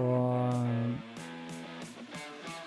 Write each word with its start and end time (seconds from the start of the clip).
Og 0.00 0.64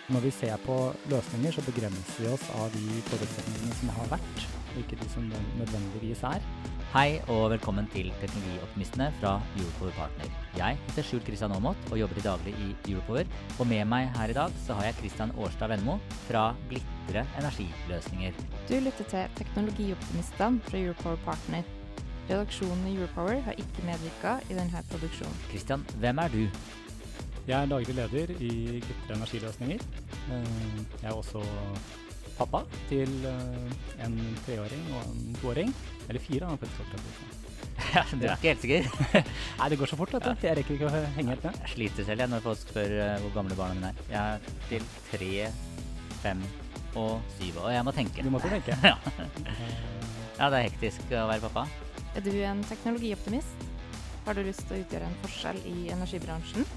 når 0.07 0.23
vi 0.23 0.31
ser 0.31 0.55
på 0.63 0.75
løsninger, 1.11 1.51
så 1.51 1.61
begrenser 1.67 2.21
vi 2.21 2.29
oss 2.31 2.45
av 2.55 2.71
de 2.71 3.01
forutsetningene 3.09 3.75
som 3.81 3.89
har 3.97 4.13
vært, 4.13 4.45
og 4.71 4.77
ikke 4.79 4.99
de 5.01 5.07
som 5.11 5.25
nødvendigvis 5.59 6.21
er. 6.29 6.45
Hei 6.93 7.17
og 7.33 7.49
velkommen 7.51 7.89
til 7.91 8.13
Teknologioptimistene 8.21 9.09
fra 9.19 9.33
Europower 9.57 9.91
Partner. 9.97 10.31
Jeg 10.55 10.79
heter 10.85 11.03
Skjult 11.09 11.27
Kristian 11.27 11.51
Aamodt 11.51 11.91
og 11.91 11.99
jobber 11.99 12.15
til 12.15 12.27
daglig 12.29 12.55
i 12.63 12.69
Europower. 12.93 13.27
Og 13.59 13.67
med 13.67 13.83
meg 13.91 14.07
her 14.15 14.31
i 14.31 14.37
dag 14.39 14.55
så 14.63 14.79
har 14.79 14.87
jeg 14.87 14.99
Kristian 15.01 15.35
Årstad 15.35 15.73
Vennmo 15.73 15.97
fra 16.29 16.47
Glitre 16.71 17.27
energiløsninger. 17.41 18.39
Du 18.71 18.77
lytter 18.79 19.11
til 19.11 19.37
Teknologioptimistene 19.41 20.63
fra 20.71 20.79
Europower 20.85 21.19
Partner. 21.27 21.67
Redaksjonen 22.31 22.87
i 22.87 22.95
Europower 22.95 23.43
har 23.43 23.59
ikke 23.59 23.83
medvirka 23.91 24.39
i 24.47 24.55
denne 24.55 24.87
produksjonen. 24.87 25.47
Kristian, 25.51 25.83
hvem 25.99 26.23
er 26.23 26.31
du? 26.31 26.45
Jeg 27.47 27.55
er 27.63 27.69
daglig 27.71 27.93
leder 27.95 28.31
i 28.43 28.49
Glitre 28.83 29.15
energiløsninger. 29.15 29.83
Eh, 30.35 30.79
Jeg 31.01 31.07
er 31.07 31.13
også 31.15 31.39
pappa 32.37 32.59
til 32.89 33.13
eh, 33.25 34.03
en 34.05 34.17
treåring 34.45 34.83
og 34.97 35.05
en 35.07 35.37
toåring. 35.41 35.71
Eller 36.09 36.19
fire, 36.21 36.45
han 36.45 36.57
er 36.57 36.57
faktisk 36.57 37.35
Ja, 37.95 38.03
du 38.11 38.25
er 38.25 38.33
ikke 38.35 38.51
helt 38.51 38.61
sikker? 38.65 38.89
Nei, 39.59 39.69
det 39.71 39.77
går 39.79 39.89
så 39.93 39.95
fort, 39.99 40.11
vet 40.13 40.25
du. 40.27 40.43
Jeg 40.43 40.57
rekker 40.59 40.75
ikke 40.75 40.89
å 40.89 41.03
henge 41.15 41.31
helt 41.31 41.45
med. 41.47 41.59
Jeg 41.63 41.71
sliter 41.75 42.07
selv 42.09 42.25
jeg 42.25 42.33
når 42.33 42.43
folk 42.49 42.59
spør 42.65 42.95
eh, 42.97 43.13
hvor 43.23 43.33
gamle 43.37 43.57
barna 43.59 43.77
mine 43.79 43.93
er. 43.93 44.03
Jeg 44.11 44.35
er 44.35 44.67
til 44.67 44.89
tre, 45.13 45.31
fem 46.25 46.43
og 46.97 47.23
syv, 47.37 47.61
og 47.63 47.71
jeg 47.71 47.87
må 47.87 47.95
tenke. 47.95 48.27
Du 48.27 48.31
måtte 48.33 48.51
tenke. 48.51 48.75
ja. 48.91 48.97
ja, 50.35 50.51
det 50.51 50.59
er 50.59 50.67
hektisk 50.67 51.15
å 51.15 51.23
være 51.31 51.47
pappa. 51.47 51.63
Er 52.17 52.27
du 52.27 52.33
en 52.43 52.59
teknologioptimist? 52.67 53.65
Har 54.27 54.35
du 54.35 54.43
lyst 54.43 54.67
til 54.67 54.81
å 54.81 54.83
utgjøre 54.83 55.07
en 55.07 55.19
forskjell 55.23 55.63
i 55.71 55.77
energibransjen? 55.95 56.67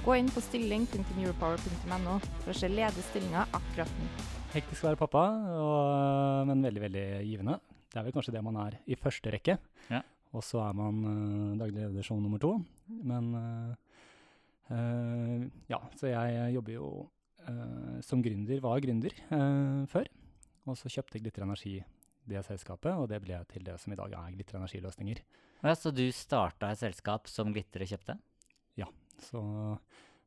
Gå 0.00 0.14
inn 0.16 0.30
på 0.32 0.40
stilling.europower.no 0.40 2.12
for 2.40 2.50
å 2.50 2.54
se 2.56 2.68
ledige 2.72 3.02
stillinger 3.10 3.50
akkurat 3.52 3.90
nå. 4.00 4.06
Hektisk 4.54 4.86
å 4.86 4.88
være 4.88 4.98
pappa, 5.02 5.24
og, 5.60 6.46
men 6.48 6.64
veldig, 6.64 6.82
veldig 6.86 7.02
givende. 7.28 7.58
Det 7.84 7.98
er 8.00 8.06
vel 8.06 8.14
kanskje 8.16 8.32
det 8.32 8.40
man 8.46 8.56
er 8.62 8.78
i 8.88 8.96
første 8.96 9.34
rekke. 9.34 9.58
Ja. 9.92 10.00
Og 10.32 10.46
så 10.46 10.62
er 10.64 10.78
man 10.78 11.02
uh, 11.04 11.58
daglig 11.60 11.82
leder 11.82 12.06
som 12.06 12.22
nummer 12.24 12.40
to. 12.40 12.54
Men 12.88 13.28
uh, 13.36 14.00
uh, 14.72 15.44
ja, 15.68 15.82
så 16.00 16.14
jeg 16.14 16.56
jobber 16.56 16.76
jo 16.78 16.88
uh, 17.44 18.00
som 18.06 18.24
gründer, 18.24 18.64
var 18.64 18.80
gründer 18.80 19.20
uh, 19.34 19.84
før. 19.92 20.08
Og 20.64 20.80
så 20.80 20.94
kjøpte 20.96 21.20
Glitter 21.20 21.44
Energi 21.44 21.76
det 22.30 22.46
selskapet, 22.48 22.96
og 22.96 23.10
det 23.12 23.20
ble 23.20 23.36
til 23.52 23.68
det 23.68 23.76
som 23.84 23.92
i 23.92 24.00
dag 24.00 24.16
er 24.16 24.32
Glitter 24.32 24.62
Energiløsninger. 24.62 25.20
Ja, 25.60 25.76
så 25.76 25.92
du 25.92 26.06
starta 26.16 26.72
et 26.72 26.80
selskap 26.80 27.28
som 27.28 27.52
Glitre 27.52 27.84
kjøpte? 27.84 28.16
Så 29.24 29.40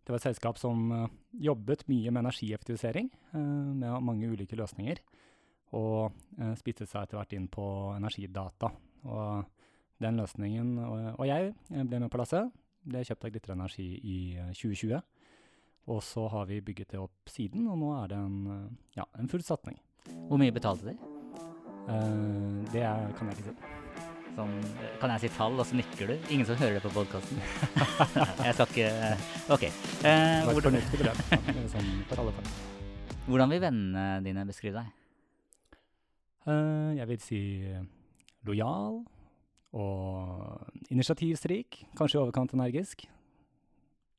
det 0.03 0.11
var 0.11 0.19
et 0.19 0.27
selskap 0.27 0.59
som 0.61 0.89
uh, 0.91 1.07
jobbet 1.31 1.85
mye 1.91 2.11
med 2.11 2.25
energieffektivisering, 2.25 3.09
uh, 3.33 3.39
med 3.73 4.03
mange 4.03 4.29
ulike 4.31 4.57
løsninger. 4.59 5.01
Og 5.73 6.13
spisset 6.59 6.85
seg 6.85 7.01
etter 7.01 7.17
hvert 7.17 7.31
inn 7.33 7.47
på 7.49 7.63
energidata. 7.95 8.67
Og 9.09 9.47
den 10.03 10.19
løsningen 10.21 10.75
Og, 10.77 11.23
jeg 11.25 11.49
ble 11.89 12.01
med 12.03 12.11
på 12.13 12.19
lasset. 12.21 12.51
Ble 12.85 13.01
kjøpt 13.01 13.25
av 13.25 13.33
Glitre 13.33 13.55
Energi 13.57 13.87
i 13.97 14.17
2020. 14.53 15.01
Og 15.89 16.03
så 16.05 16.27
har 16.29 16.45
vi 16.45 16.61
bygget 16.61 16.93
det 16.93 17.01
opp 17.01 17.33
siden, 17.33 17.65
og 17.73 17.79
nå 17.81 17.89
er 18.03 18.13
det 18.13 18.19
en, 18.21 18.77
ja, 18.93 19.07
en 19.17 19.31
full 19.33 19.41
satning. 19.41 19.81
Hvor 20.29 20.37
mye 20.37 20.53
betalte 20.53 20.91
de? 20.91 20.97
det 22.69 22.85
kan 23.17 23.33
jeg 23.33 23.39
ikke 23.39 23.49
si. 23.49 23.82
Sånn, 24.33 24.53
kan 24.97 25.11
jeg 25.13 25.21
si 25.21 25.29
tall, 25.35 25.59
og 25.61 25.67
så 25.69 25.77
nikker 25.77 26.09
du? 26.09 26.13
Ingen 26.33 26.47
som 26.49 26.57
hører 26.57 26.79
det 26.79 26.83
på 26.87 26.93
podkasten. 26.95 27.41
jeg 28.47 28.55
skal 28.57 28.65
ikke 28.65 28.87
OK. 29.53 29.65
Eh, 29.69 30.39
var 30.41 30.49
et 30.49 30.57
hvordan, 30.57 30.79
sånn 31.69 31.91
hvordan 33.27 33.53
vil 33.53 33.61
vennene 33.63 34.05
dine 34.25 34.45
beskrive 34.49 34.81
deg? 34.81 34.89
Uh, 36.43 36.91
jeg 36.97 37.07
vil 37.07 37.21
si 37.23 37.41
lojal 38.43 39.03
og 39.73 40.89
initiativstrik. 40.91 41.83
Kanskje 41.97 42.19
i 42.19 42.23
overkant 42.23 42.57
energisk. 42.57 43.05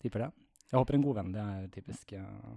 Tipper 0.03 0.27
det. 0.27 0.31
Jeg 0.71 0.79
håper 0.79 0.97
en 0.97 1.05
god 1.05 1.19
venn. 1.21 1.35
Det 1.35 1.43
er 1.43 1.67
typisk 1.75 2.15
eh, 2.19 2.55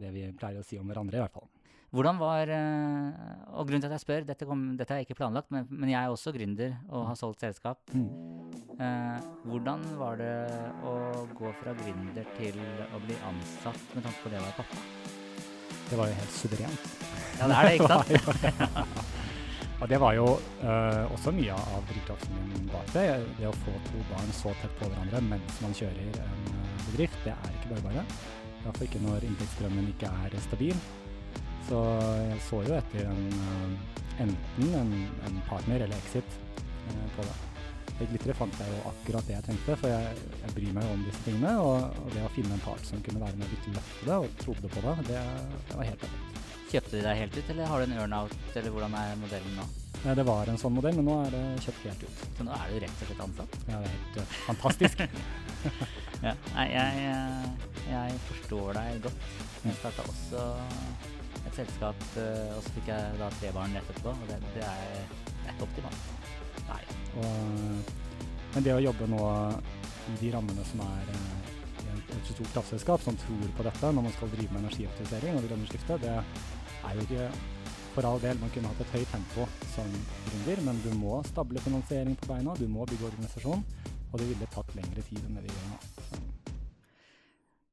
det 0.00 0.12
vi 0.14 0.28
pleier 0.38 0.62
å 0.62 0.66
si 0.66 0.78
om 0.80 0.88
hverandre, 0.88 1.18
i 1.18 1.24
hvert 1.24 1.34
fall. 1.34 1.48
Hvordan 1.88 2.18
var 2.20 2.50
eh, 2.52 3.20
Og 3.56 3.68
grunnen 3.68 3.80
til 3.80 3.88
at 3.88 3.96
jeg 3.96 4.04
spør, 4.04 4.26
dette, 4.28 4.46
kom, 4.48 4.64
dette 4.76 4.94
er 4.94 5.06
ikke 5.06 5.16
planlagt, 5.16 5.48
men, 5.54 5.64
men 5.70 5.92
jeg 5.92 5.98
er 6.02 6.12
også 6.12 6.34
gründer 6.36 6.74
og 6.88 7.06
har 7.08 7.16
solgt 7.18 7.44
selskap. 7.44 7.80
Mm. 7.96 8.08
Eh, 8.78 9.28
hvordan 9.48 9.86
var 9.98 10.20
det 10.20 10.34
å 10.86 10.96
gå 11.38 11.52
fra 11.62 11.72
gründer 11.80 12.28
til 12.36 12.60
å 12.92 13.00
bli 13.06 13.16
ansatt 13.30 13.96
med 13.96 14.04
tanke 14.04 14.20
på 14.24 14.34
det 14.34 14.42
å 14.42 14.44
være 14.44 14.58
pappa? 14.60 14.82
Det 15.88 15.96
var 15.96 16.10
jo 16.10 16.18
helt 16.20 16.36
suverent. 16.36 16.90
Ja, 17.38 17.48
det 17.48 17.56
er 17.56 17.70
det, 17.70 17.78
ikke 17.78 17.94
sant? 17.94 18.12
Det 18.12 18.20
var 18.28 19.16
Og 19.78 19.86
det 19.86 19.98
var 20.02 20.14
jo 20.16 20.26
uh, 20.64 21.04
også 21.14 21.30
mye 21.34 21.54
av 21.54 21.84
drivkraften 21.86 22.38
min 22.50 22.64
bak 22.72 22.88
det. 22.96 23.04
Det 23.38 23.46
å 23.46 23.54
få 23.62 23.74
to 23.86 24.00
barn 24.10 24.32
så 24.34 24.54
tett 24.58 24.74
på 24.80 24.88
hverandre 24.90 25.22
mens 25.28 25.60
man 25.62 25.76
kjører 25.78 26.18
en 26.24 26.48
eh, 26.50 26.72
bedrift, 26.88 27.18
det 27.22 27.34
er 27.34 27.52
ikke 27.54 27.76
bare 27.76 27.84
bare. 27.86 28.06
Iallfall 28.64 28.88
ikke 28.88 29.04
når 29.04 29.28
inntektsstrømmen 29.28 29.92
ikke 29.92 30.10
er 30.26 30.34
stabil. 30.48 30.80
Så 31.68 31.82
jeg 32.24 32.40
så 32.46 32.62
jo 32.64 32.76
etter 32.78 33.10
en, 33.10 33.26
eh, 33.44 34.24
enten 34.24 34.74
en, 34.78 34.94
en 35.28 35.42
partner 35.48 35.84
eller 35.84 36.00
exit 36.00 36.38
eh, 36.88 37.06
på 37.16 37.26
det. 37.26 37.36
I 37.98 38.06
Glitter 38.06 38.36
fant 38.38 38.60
jeg 38.62 38.70
jo 38.70 38.78
akkurat 38.86 39.26
det 39.26 39.34
jeg 39.34 39.44
tenkte, 39.48 39.74
for 39.80 39.90
jeg, 39.90 40.28
jeg 40.44 40.54
bryr 40.54 40.74
meg 40.76 40.86
jo 40.86 40.94
om 40.94 41.02
disse 41.02 41.24
tingene. 41.26 41.54
Og, 41.60 41.98
og 42.04 42.14
det 42.14 42.22
å 42.24 42.30
finne 42.36 42.54
en 42.54 42.62
part 42.62 42.84
som 42.86 43.02
kunne 43.04 43.22
være 43.24 43.40
med 43.40 43.48
og 43.48 43.56
virkelig 43.56 43.74
løfte 43.74 44.06
det, 44.06 44.18
og 44.22 44.38
trodde 44.44 44.70
på 44.74 44.84
det, 44.86 44.94
det, 45.10 45.24
det 45.68 45.80
var 45.80 45.90
helt 45.90 46.06
perfekt. 46.06 46.46
Kjøpte 46.68 46.94
de 46.94 47.04
deg 47.04 47.20
helt 47.24 47.36
ut, 47.36 47.50
eller 47.52 47.70
har 47.72 47.80
du 47.82 47.88
en 47.88 47.98
earn-out, 47.98 48.40
eller 48.60 48.74
hvordan 48.74 48.96
er 49.00 49.20
modellen 49.20 49.54
nå? 49.58 49.66
Nei, 50.04 50.14
Det 50.14 50.24
var 50.28 50.50
en 50.52 50.60
sånn 50.60 50.76
modell, 50.76 50.98
men 51.00 51.08
nå 51.08 51.14
er 51.24 51.34
det 51.34 51.44
kjøpt 51.64 51.86
helt 51.88 52.04
ut. 52.06 52.24
Så 52.38 52.46
nå 52.46 52.54
er 52.54 52.70
du 52.70 52.80
rett 52.84 53.00
og 53.02 53.08
slett 53.10 53.22
ansatt? 53.24 53.56
Ja, 53.66 53.80
det 53.82 53.88
er 53.88 53.96
helt 53.96 54.20
uh, 54.20 54.36
fantastisk. 54.46 55.04
Ja. 56.18 56.32
Nei, 56.50 56.64
jeg, 56.72 57.02
eh, 57.06 57.66
jeg 57.86 58.14
forstår 58.26 58.72
deg 58.74 59.04
godt. 59.04 59.26
Jeg 59.62 59.76
starta 59.78 60.06
også 60.10 60.40
et 61.46 61.56
selskap, 61.56 62.06
eh, 62.20 62.54
og 62.56 62.62
så 62.64 62.74
fikk 62.76 62.90
jeg 62.92 63.18
da 63.20 63.30
tre 63.38 63.52
barn 63.56 63.76
rett 63.76 63.90
etterpå, 63.92 64.14
og 64.14 64.30
det, 64.30 64.38
det, 64.54 64.64
er, 64.64 65.04
det 65.28 65.44
er 65.44 65.54
ikke 65.54 65.68
optimalt. 65.68 66.08
Nei. 66.68 66.80
Og, 67.22 67.92
men 68.54 68.66
det 68.66 68.74
å 68.74 68.82
jobbe 68.82 69.08
nå 69.10 69.22
i 70.08 70.16
de 70.22 70.32
rammene 70.34 70.64
som 70.68 70.82
er 70.86 71.12
eh, 71.14 71.54
i 71.78 71.90
et 71.92 72.18
et 72.18 72.32
stort 72.32 72.52
kraftselskap 72.56 73.04
som 73.04 73.16
tror 73.20 73.52
på 73.56 73.64
dette 73.66 73.92
når 73.92 74.06
man 74.06 74.14
skal 74.16 74.30
drive 74.32 74.52
med 74.54 74.64
energieffektivisering 74.64 75.36
og 75.36 75.44
det 75.44 75.50
grønne 75.52 75.68
skiftet, 75.70 76.04
det 76.04 76.14
er 76.16 76.96
jo 76.96 77.06
ikke 77.06 77.28
for 77.94 78.08
all 78.08 78.22
del. 78.22 78.40
Man 78.40 78.52
kunne 78.54 78.72
hatt 78.72 78.82
et 78.84 78.96
høyt 78.96 79.12
tempo 79.12 79.48
som 79.74 79.92
gründer, 80.28 80.64
men 80.68 80.80
du 80.84 80.90
må 81.00 81.20
stable 81.28 81.62
finansiering 81.64 82.18
på 82.20 82.32
beina, 82.32 82.56
du 82.58 82.68
må 82.70 82.86
bygge 82.88 83.10
organisasjon, 83.12 83.64
og 84.08 84.18
det 84.20 84.32
ville 84.32 84.50
tatt 84.54 84.74
lengre 84.78 85.04
tid 85.10 85.22
enn 85.24 85.38
det 85.40 85.46
vi 85.46 85.54
gjør 85.54 85.70
nå. 85.74 86.27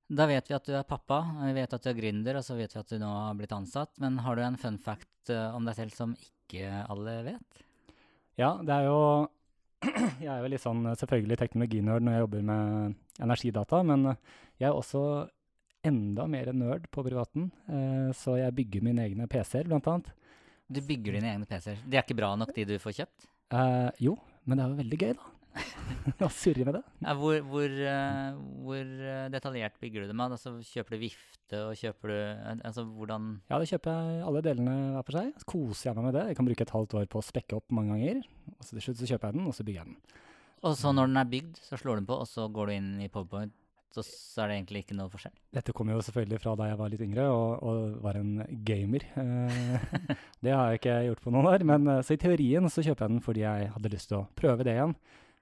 Da 0.08 0.28
vet 0.30 0.50
vi 0.50 0.54
at 0.54 0.68
du 0.68 0.74
er 0.78 0.86
pappa, 0.86 1.22
vi 1.42 1.54
vet 1.58 1.72
at 1.74 1.82
du 1.82 1.90
er 1.90 1.98
gründer, 1.98 2.38
og 2.38 2.46
så 2.46 2.58
vet 2.58 2.74
vi 2.76 2.82
at 2.82 2.92
du 2.92 3.00
nå 3.02 3.10
har 3.10 3.38
blitt 3.38 3.56
ansatt. 3.56 3.96
Men 4.04 4.20
har 4.22 4.38
du 4.38 4.44
en 4.46 4.60
fun 4.62 4.78
fact 4.82 5.32
eh, 5.34 5.56
om 5.56 5.66
deg 5.66 5.78
selv 5.80 5.96
som 5.98 6.14
ikke 6.14 6.84
alle 6.86 7.16
vet? 7.32 7.64
Ja, 8.38 8.56
det 8.62 8.76
er 8.76 8.90
jo 8.90 9.00
Jeg 10.24 10.30
er 10.30 10.44
jo 10.44 10.52
litt 10.54 10.64
sånn 10.64 10.86
eh, 10.90 10.98
selvfølgelig 11.00 11.40
teknologinerd 11.42 12.06
når 12.06 12.18
jeg 12.18 12.26
jobber 12.26 12.46
med 12.52 13.00
energidata, 13.26 13.82
men 13.88 14.12
eh, 14.14 14.36
jeg 14.62 14.70
er 14.70 14.78
også 14.78 15.02
enda 15.86 16.26
mer 16.30 16.54
nerd 16.58 16.88
på 16.90 17.04
privaten, 17.06 17.52
så 18.18 18.40
jeg 18.40 18.56
bygger 18.58 18.82
mine 18.82 19.04
egne 19.04 19.28
PC-er, 19.30 19.68
blant 19.70 19.86
annet. 19.92 20.08
Du 20.66 20.80
bygger 20.82 21.14
dine 21.14 21.30
egne 21.30 21.46
PC-er. 21.46 21.84
De 21.86 22.00
er 22.00 22.02
ikke 22.02 22.18
bra 22.18 22.32
nok, 22.40 22.56
de 22.56 22.66
du 22.66 22.74
får 22.82 22.96
kjøpt? 23.04 23.28
Eh, 23.54 23.90
jo, 24.02 24.16
men 24.46 24.58
det 24.58 24.64
er 24.64 24.72
jo 24.72 24.80
veldig 24.80 25.00
gøy, 25.04 25.12
da. 25.20 25.35
Å 26.26 26.30
surre 26.34 26.66
med 26.68 26.78
det. 26.78 26.82
Ja, 27.04 27.16
hvor, 27.20 27.38
hvor, 27.50 27.72
uh, 27.72 28.38
hvor 28.66 28.82
eh, 28.84 29.26
detaljert 29.34 29.80
bygger 29.82 30.04
du 30.04 30.12
det 30.12 30.18
med? 30.18 30.36
Altså, 30.36 30.56
kjøper 30.66 30.96
du 30.96 31.02
vifte, 31.06 31.62
og 31.62 31.74
kjøper 31.80 32.12
du 32.12 32.16
eh, 32.18 32.54
Altså, 32.68 32.86
hvordan 32.86 33.30
Ja, 33.50 33.60
da 33.60 33.70
kjøper 33.70 33.96
jeg 33.96 34.24
alle 34.30 34.44
delene 34.46 34.76
hver 34.96 35.08
for 35.08 35.20
seg. 35.20 35.34
Så 35.42 35.50
koser 35.56 35.90
jeg 35.90 36.00
meg 36.00 36.10
med 36.10 36.18
det. 36.20 36.26
Jeg 36.32 36.40
kan 36.40 36.50
bruke 36.50 36.68
et 36.68 36.76
halvt 36.76 36.98
år 37.02 37.12
på 37.12 37.22
å 37.22 37.26
spekke 37.26 37.60
opp 37.60 37.76
mange 37.76 37.96
ganger. 37.96 38.24
Og 38.56 38.64
så 38.64 38.78
til 38.78 38.88
slutt 38.88 39.04
så 39.04 39.12
kjøper 39.14 39.32
jeg 39.32 39.40
den, 39.40 39.50
og 39.50 39.58
så 39.58 39.68
bygger 39.68 39.84
jeg 39.84 39.92
den. 39.92 40.24
Og 40.66 40.80
så 40.80 40.96
når 40.96 41.12
den 41.12 41.22
er 41.22 41.30
bygd, 41.36 41.62
så 41.62 41.80
slår 41.80 41.96
du 41.96 42.02
den 42.02 42.10
på, 42.10 42.18
og 42.24 42.30
så 42.30 42.50
går 42.52 42.72
du 42.72 42.76
inn 42.80 42.92
i 43.06 43.12
PowerPoint 43.12 43.54
så, 43.96 44.04
så 44.04 44.44
er 44.44 44.50
det 44.50 44.56
egentlig 44.58 44.82
ikke 44.84 44.96
noe 44.98 45.12
forskjell. 45.12 45.34
Dette 45.56 45.74
kommer 45.76 45.96
jo 45.96 46.04
selvfølgelig 46.04 46.40
fra 46.44 46.56
da 46.60 46.66
jeg 46.68 46.80
var 46.82 46.90
litt 46.92 47.04
yngre 47.06 47.28
og, 47.32 47.52
og 47.64 47.94
var 48.04 48.18
en 48.20 48.34
gamer. 48.68 49.06
Det 50.44 50.52
har 50.52 50.74
jeg 50.74 50.82
ikke 50.82 50.98
gjort 51.08 51.24
på 51.24 51.32
noen 51.32 51.48
år, 51.54 51.64
men 51.70 51.94
så 52.04 52.18
i 52.18 52.20
teorien 52.20 52.68
så 52.68 52.84
kjøper 52.84 53.06
jeg 53.06 53.14
den 53.14 53.24
fordi 53.24 53.46
jeg 53.46 53.70
hadde 53.72 53.94
lyst 53.94 54.12
til 54.12 54.20
å 54.20 54.26
prøve 54.36 54.68
det 54.68 54.76
igjen. 54.76 54.98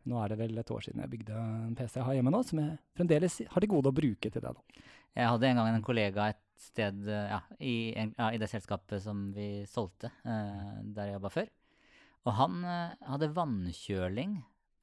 Nå 0.10 0.20
er 0.20 0.34
det 0.34 0.40
vel 0.42 0.58
et 0.60 0.72
år 0.76 0.84
siden 0.84 1.04
jeg 1.04 1.12
bygde 1.14 1.40
en 1.40 1.76
PC 1.80 2.00
jeg 2.00 2.08
har 2.08 2.18
hjemme 2.18 2.34
nå, 2.34 2.42
som 2.48 2.60
jeg 2.60 2.78
fremdeles 2.98 3.40
har 3.54 3.64
til 3.64 3.72
gode 3.72 3.92
å 3.92 3.96
bruke 3.96 4.32
til 4.32 4.44
det. 4.44 4.54
da. 4.54 4.86
Jeg 5.14 5.30
hadde 5.30 5.50
en 5.50 5.60
gang 5.62 5.70
en 5.72 5.86
kollega 5.86 6.30
et 6.34 6.42
sted 6.64 7.06
ja, 7.08 7.42
i, 7.60 7.76
ja, 7.94 8.32
i 8.32 8.40
det 8.42 8.50
selskapet 8.52 9.04
som 9.04 9.28
vi 9.36 9.66
solgte, 9.70 10.12
eh, 10.26 10.80
der 10.96 11.12
jeg 11.12 11.18
jobba 11.18 11.32
før. 11.34 11.52
Og 12.24 12.36
han 12.38 12.64
eh, 12.64 13.06
hadde 13.12 13.32
vannkjøling 13.36 14.38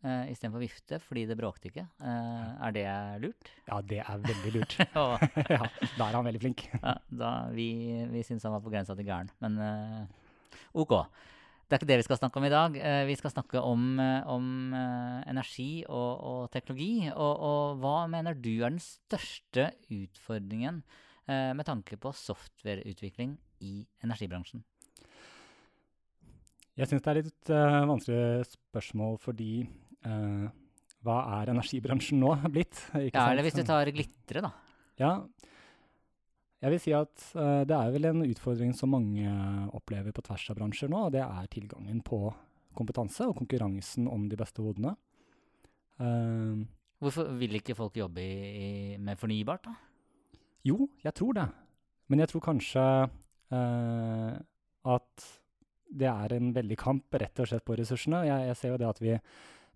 eh, 0.04 0.30
istedenfor 0.32 0.62
vifte 0.62 1.00
fordi 1.02 1.24
det 1.28 1.38
bråkte 1.40 1.70
ikke. 1.70 1.86
Eh, 2.04 2.46
er 2.66 2.76
det 2.76 2.86
lurt? 3.24 3.52
Ja, 3.68 3.80
det 3.80 4.02
er 4.04 4.24
veldig 4.26 4.54
lurt. 4.56 4.76
Og, 5.02 5.26
ja, 5.48 5.62
da 5.96 6.08
er 6.08 6.18
han 6.18 6.28
veldig 6.28 6.42
flink. 6.44 6.66
ja, 6.76 6.94
da, 7.22 7.32
vi 7.54 7.70
vi 8.12 8.24
syns 8.26 8.46
han 8.46 8.56
var 8.56 8.64
på 8.64 8.72
grensa 8.72 8.96
til 8.98 9.08
gæren, 9.08 9.32
men 9.44 9.60
eh, 9.64 10.56
ok. 10.84 10.96
Det 11.70 11.76
er 11.76 11.84
ikke 11.84 11.86
det 11.92 12.00
vi 12.00 12.04
skal 12.08 12.18
snakke 12.18 12.40
om 12.40 12.44
i 12.48 12.50
dag. 12.50 12.76
Eh, 12.82 13.04
vi 13.06 13.14
skal 13.14 13.30
snakke 13.30 13.60
om, 13.62 13.82
eh, 14.02 14.24
om 14.26 14.72
eh, 14.74 15.20
energi 15.30 15.84
og, 15.86 16.10
og 16.18 16.40
teknologi. 16.50 17.06
Og, 17.14 17.44
og 17.46 17.76
hva 17.78 18.08
mener 18.10 18.34
du 18.34 18.56
er 18.56 18.72
den 18.72 18.82
største 18.82 19.70
utfordringen 19.86 20.82
med 21.30 21.62
tanke 21.62 21.94
på 21.94 22.10
softwareutvikling 22.10 23.36
i 23.62 23.84
energibransjen? 24.02 24.64
Jeg 26.74 26.90
syns 26.90 27.04
det 27.04 27.12
er 27.12 27.18
litt 27.20 27.52
uh, 27.54 27.84
vanskelig 27.86 28.48
spørsmål 28.50 29.14
fordi 29.22 29.60
uh, 30.08 30.48
hva 31.06 31.20
er 31.36 31.52
energibransjen 31.52 32.18
nå 32.18 32.32
blitt? 32.56 32.82
Ja, 33.12 33.28
eller 33.28 33.46
hvis 33.46 33.60
du 33.60 33.62
tar 33.68 33.92
glitre, 33.94 34.42
da. 34.42 34.50
Ja. 34.98 35.12
Jeg 36.60 36.74
vil 36.74 36.82
si 36.82 36.92
at 36.96 37.26
uh, 37.38 37.62
det 37.68 37.76
er 37.76 37.92
vel 37.94 38.08
en 38.10 38.24
utfordring 38.26 38.74
som 38.76 38.92
mange 38.92 39.28
opplever 39.76 40.12
på 40.12 40.24
tvers 40.26 40.48
av 40.52 40.58
bransjer 40.58 40.92
nå, 40.92 41.06
og 41.08 41.14
det 41.14 41.22
er 41.24 41.52
tilgangen 41.52 42.02
på 42.04 42.26
kompetanse 42.76 43.26
og 43.26 43.38
konkurransen 43.38 44.08
om 44.10 44.28
de 44.30 44.38
beste 44.38 44.62
hodene. 44.64 44.94
Uh, 46.00 46.60
Hvorfor 47.00 47.30
vil 47.40 47.56
ikke 47.56 47.76
folk 47.78 47.96
jobbe 47.96 48.20
i, 48.20 48.34
i, 48.60 48.70
med 49.00 49.16
fornybart, 49.16 49.70
da? 49.70 49.76
jo, 50.66 50.88
jeg 51.04 51.14
tror 51.16 51.36
det. 51.36 51.46
Men 52.10 52.22
jeg 52.22 52.32
tror 52.32 52.44
kanskje 52.44 52.84
uh, 52.84 54.32
at 54.94 55.28
det 55.90 56.10
er 56.10 56.34
en 56.36 56.52
veldig 56.54 56.76
kamp 56.78 57.16
rett 57.18 57.40
og 57.42 57.48
slett 57.50 57.64
på 57.66 57.76
ressursene. 57.78 58.22
Jeg, 58.28 58.50
jeg 58.50 58.58
ser 58.58 58.74
jo 58.74 58.80
det 58.82 58.90
at 58.90 59.00
vi, 59.02 59.16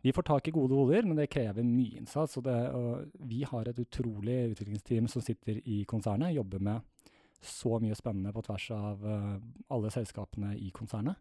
vi 0.04 0.12
får 0.12 0.22
tak 0.22 0.48
i 0.48 0.52
gode 0.52 0.76
hoder, 0.76 1.06
men 1.08 1.16
det 1.16 1.30
krever 1.32 1.64
mye 1.64 2.02
innsats. 2.02 2.36
Og, 2.36 2.44
det, 2.44 2.54
og 2.76 3.22
vi 3.24 3.38
har 3.48 3.70
et 3.70 3.78
utrolig 3.80 4.50
utviklingsteam 4.50 5.06
som 5.08 5.24
sitter 5.24 5.62
i 5.64 5.78
konsernet, 5.88 6.34
jobber 6.36 6.60
med 6.60 7.08
så 7.40 7.78
mye 7.80 7.96
spennende 7.96 8.32
på 8.32 8.42
tvers 8.44 8.66
av 8.76 9.00
uh, 9.00 9.38
alle 9.72 9.92
selskapene 9.94 10.50
i 10.60 10.68
konsernet. 10.76 11.16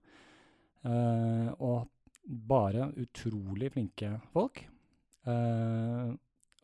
Uh, 0.83 1.47
og 1.63 1.87
bare 2.51 2.89
utrolig 2.99 3.71
flinke 3.71 4.17
folk. 4.35 4.65
Uh, 5.23 6.11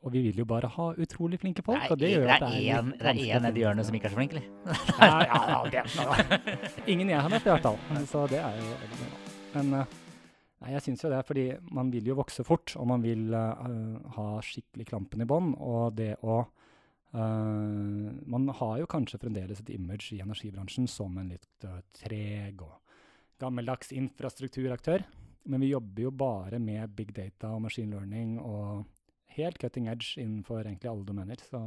og 0.04 0.12
vi 0.12 0.26
vil 0.28 0.44
jo 0.44 0.48
bare 0.48 0.68
ha 0.76 0.90
utrolig 1.00 1.40
flinke 1.40 1.64
folk, 1.64 1.88
og 1.88 2.04
det 2.04 2.12
gjør 2.18 2.36
at 2.36 2.44
det 2.50 2.60
er 2.60 2.84
en, 2.84 2.92
det 3.00 3.16
er 3.16 3.40
å 3.40 3.46
nedi 3.48 3.64
hjørnet 3.64 3.88
som 3.88 3.96
ikke 3.96 4.12
er 4.12 4.16
så 4.18 4.20
flink, 4.20 4.36
eller? 4.36 4.52
Ja, 5.00 5.64
ja, 5.72 5.82
ja, 5.88 6.46
Ingen 6.92 7.16
jeg 7.16 7.24
har 7.24 7.32
møtt, 7.32 7.48
i 7.48 7.56
hvert 7.56 7.72
fall. 7.72 8.06
Så 8.12 8.28
det 8.32 8.44
er 8.44 8.60
jo 8.60 8.76
veldig 8.84 9.02
bra. 9.06 9.26
Men 9.56 9.76
nei, 10.60 10.74
jeg 10.76 10.86
syns 10.86 11.04
jo 11.06 11.12
det, 11.14 11.22
fordi 11.28 11.46
man 11.76 11.92
vil 11.94 12.12
jo 12.12 12.18
vokse 12.20 12.46
fort, 12.48 12.76
og 12.80 12.90
man 12.92 13.04
vil 13.06 13.34
uh, 13.34 14.00
ha 14.16 14.28
skikkelig 14.46 14.90
klampen 14.92 15.24
i 15.24 15.30
bånn. 15.30 15.54
Og 15.60 15.96
det 15.98 16.16
å 16.24 16.42
uh, 16.44 18.10
Man 18.30 18.50
har 18.62 18.76
jo 18.82 18.90
kanskje 18.90 19.22
fremdeles 19.22 19.64
et 19.64 19.74
image 19.76 20.14
i 20.16 20.22
energibransjen 20.24 20.90
som 20.92 21.18
en 21.18 21.32
litt 21.34 21.68
uh, 21.68 21.82
treg 22.02 22.62
og 22.66 22.78
gammeldags 23.40 23.94
infrastrukturaktør. 23.96 25.06
Men 25.50 25.64
vi 25.64 25.72
jobber 25.72 26.10
jo 26.10 26.12
bare 26.14 26.60
med 26.62 26.92
big 26.96 27.14
data 27.16 27.54
og 27.56 27.64
machine 27.64 27.96
learning 27.96 28.38
og 28.44 28.84
helt 29.38 29.60
cutting 29.62 29.88
edge 29.90 30.20
innenfor 30.20 30.66
egentlig 30.66 30.92
alle 30.92 31.08
domener. 31.08 31.40
Så 31.42 31.64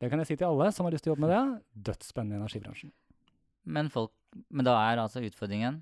det 0.00 0.10
kan 0.10 0.20
jeg 0.20 0.28
si 0.28 0.36
til 0.36 0.50
alle 0.50 0.68
som 0.74 0.86
har 0.86 0.94
lyst 0.94 1.06
til 1.06 1.12
å 1.12 1.14
jobbe 1.14 1.26
med 1.26 1.32
det. 1.32 1.42
Dødsspennende 1.88 2.36
i 2.36 2.42
energibransjen. 2.42 2.92
Men, 3.64 3.88
folk, 3.88 4.12
men 4.52 4.66
da 4.66 4.76
er 4.90 5.00
altså 5.00 5.24
utfordringen 5.24 5.80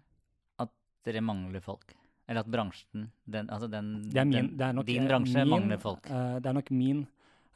at 0.63 0.71
dere 1.07 1.25
mangler 1.25 1.65
folk. 1.65 1.97
Eller 2.32 2.46
at 2.46 2.49
bransjen, 2.49 3.11
den, 3.29 3.49
altså 3.52 3.69
den, 3.69 3.90
Det 4.08 4.23
er 4.23 4.29
min, 4.29 4.55
det 4.56 4.64
er 4.64 4.76
nok, 4.79 4.87
din 4.88 5.08
bransje 5.08 5.43
min, 5.43 5.50
mangler 5.52 5.81
folk. 5.82 6.06
Uh, 6.08 6.38
det 6.40 6.49
er 6.49 6.56
nok 6.56 6.70
min 6.73 7.02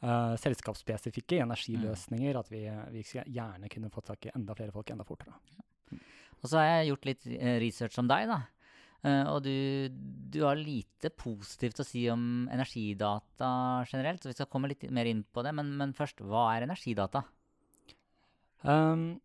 uh, 0.05 0.35
selskapsspesifikke 0.37 1.39
energiløsninger 1.41 2.37
at 2.37 2.51
vi, 2.53 2.61
vi 2.93 3.01
gjerne 3.25 3.71
kunne 3.73 3.89
fått 3.93 4.11
tak 4.11 4.27
i 4.29 4.35
enda 4.37 4.53
flere 4.57 4.75
folk 4.75 4.93
enda 4.93 5.07
fortere. 5.07 5.33
Og 6.37 6.45
så 6.45 6.61
har 6.61 6.69
jeg 6.69 6.91
gjort 6.91 7.09
litt 7.09 7.25
eh, 7.33 7.57
research 7.63 7.97
om 7.97 8.11
deg, 8.11 8.29
da. 8.29 8.43
Uh, 9.01 9.25
og 9.31 9.39
du, 9.45 9.89
du 10.29 10.43
har 10.45 10.59
lite 10.59 11.09
positivt 11.13 11.81
å 11.81 11.85
si 11.87 12.03
om 12.13 12.45
energidata 12.53 13.49
generelt, 13.89 14.21
så 14.21 14.29
vi 14.29 14.37
skal 14.37 14.49
komme 14.51 14.69
litt 14.69 14.85
mer 14.93 15.09
inn 15.09 15.25
på 15.25 15.41
det. 15.45 15.55
Men, 15.57 15.73
men 15.79 15.97
først, 15.97 16.21
hva 16.21 16.51
er 16.53 16.67
energidata? 16.67 17.25
Um, 18.61 19.15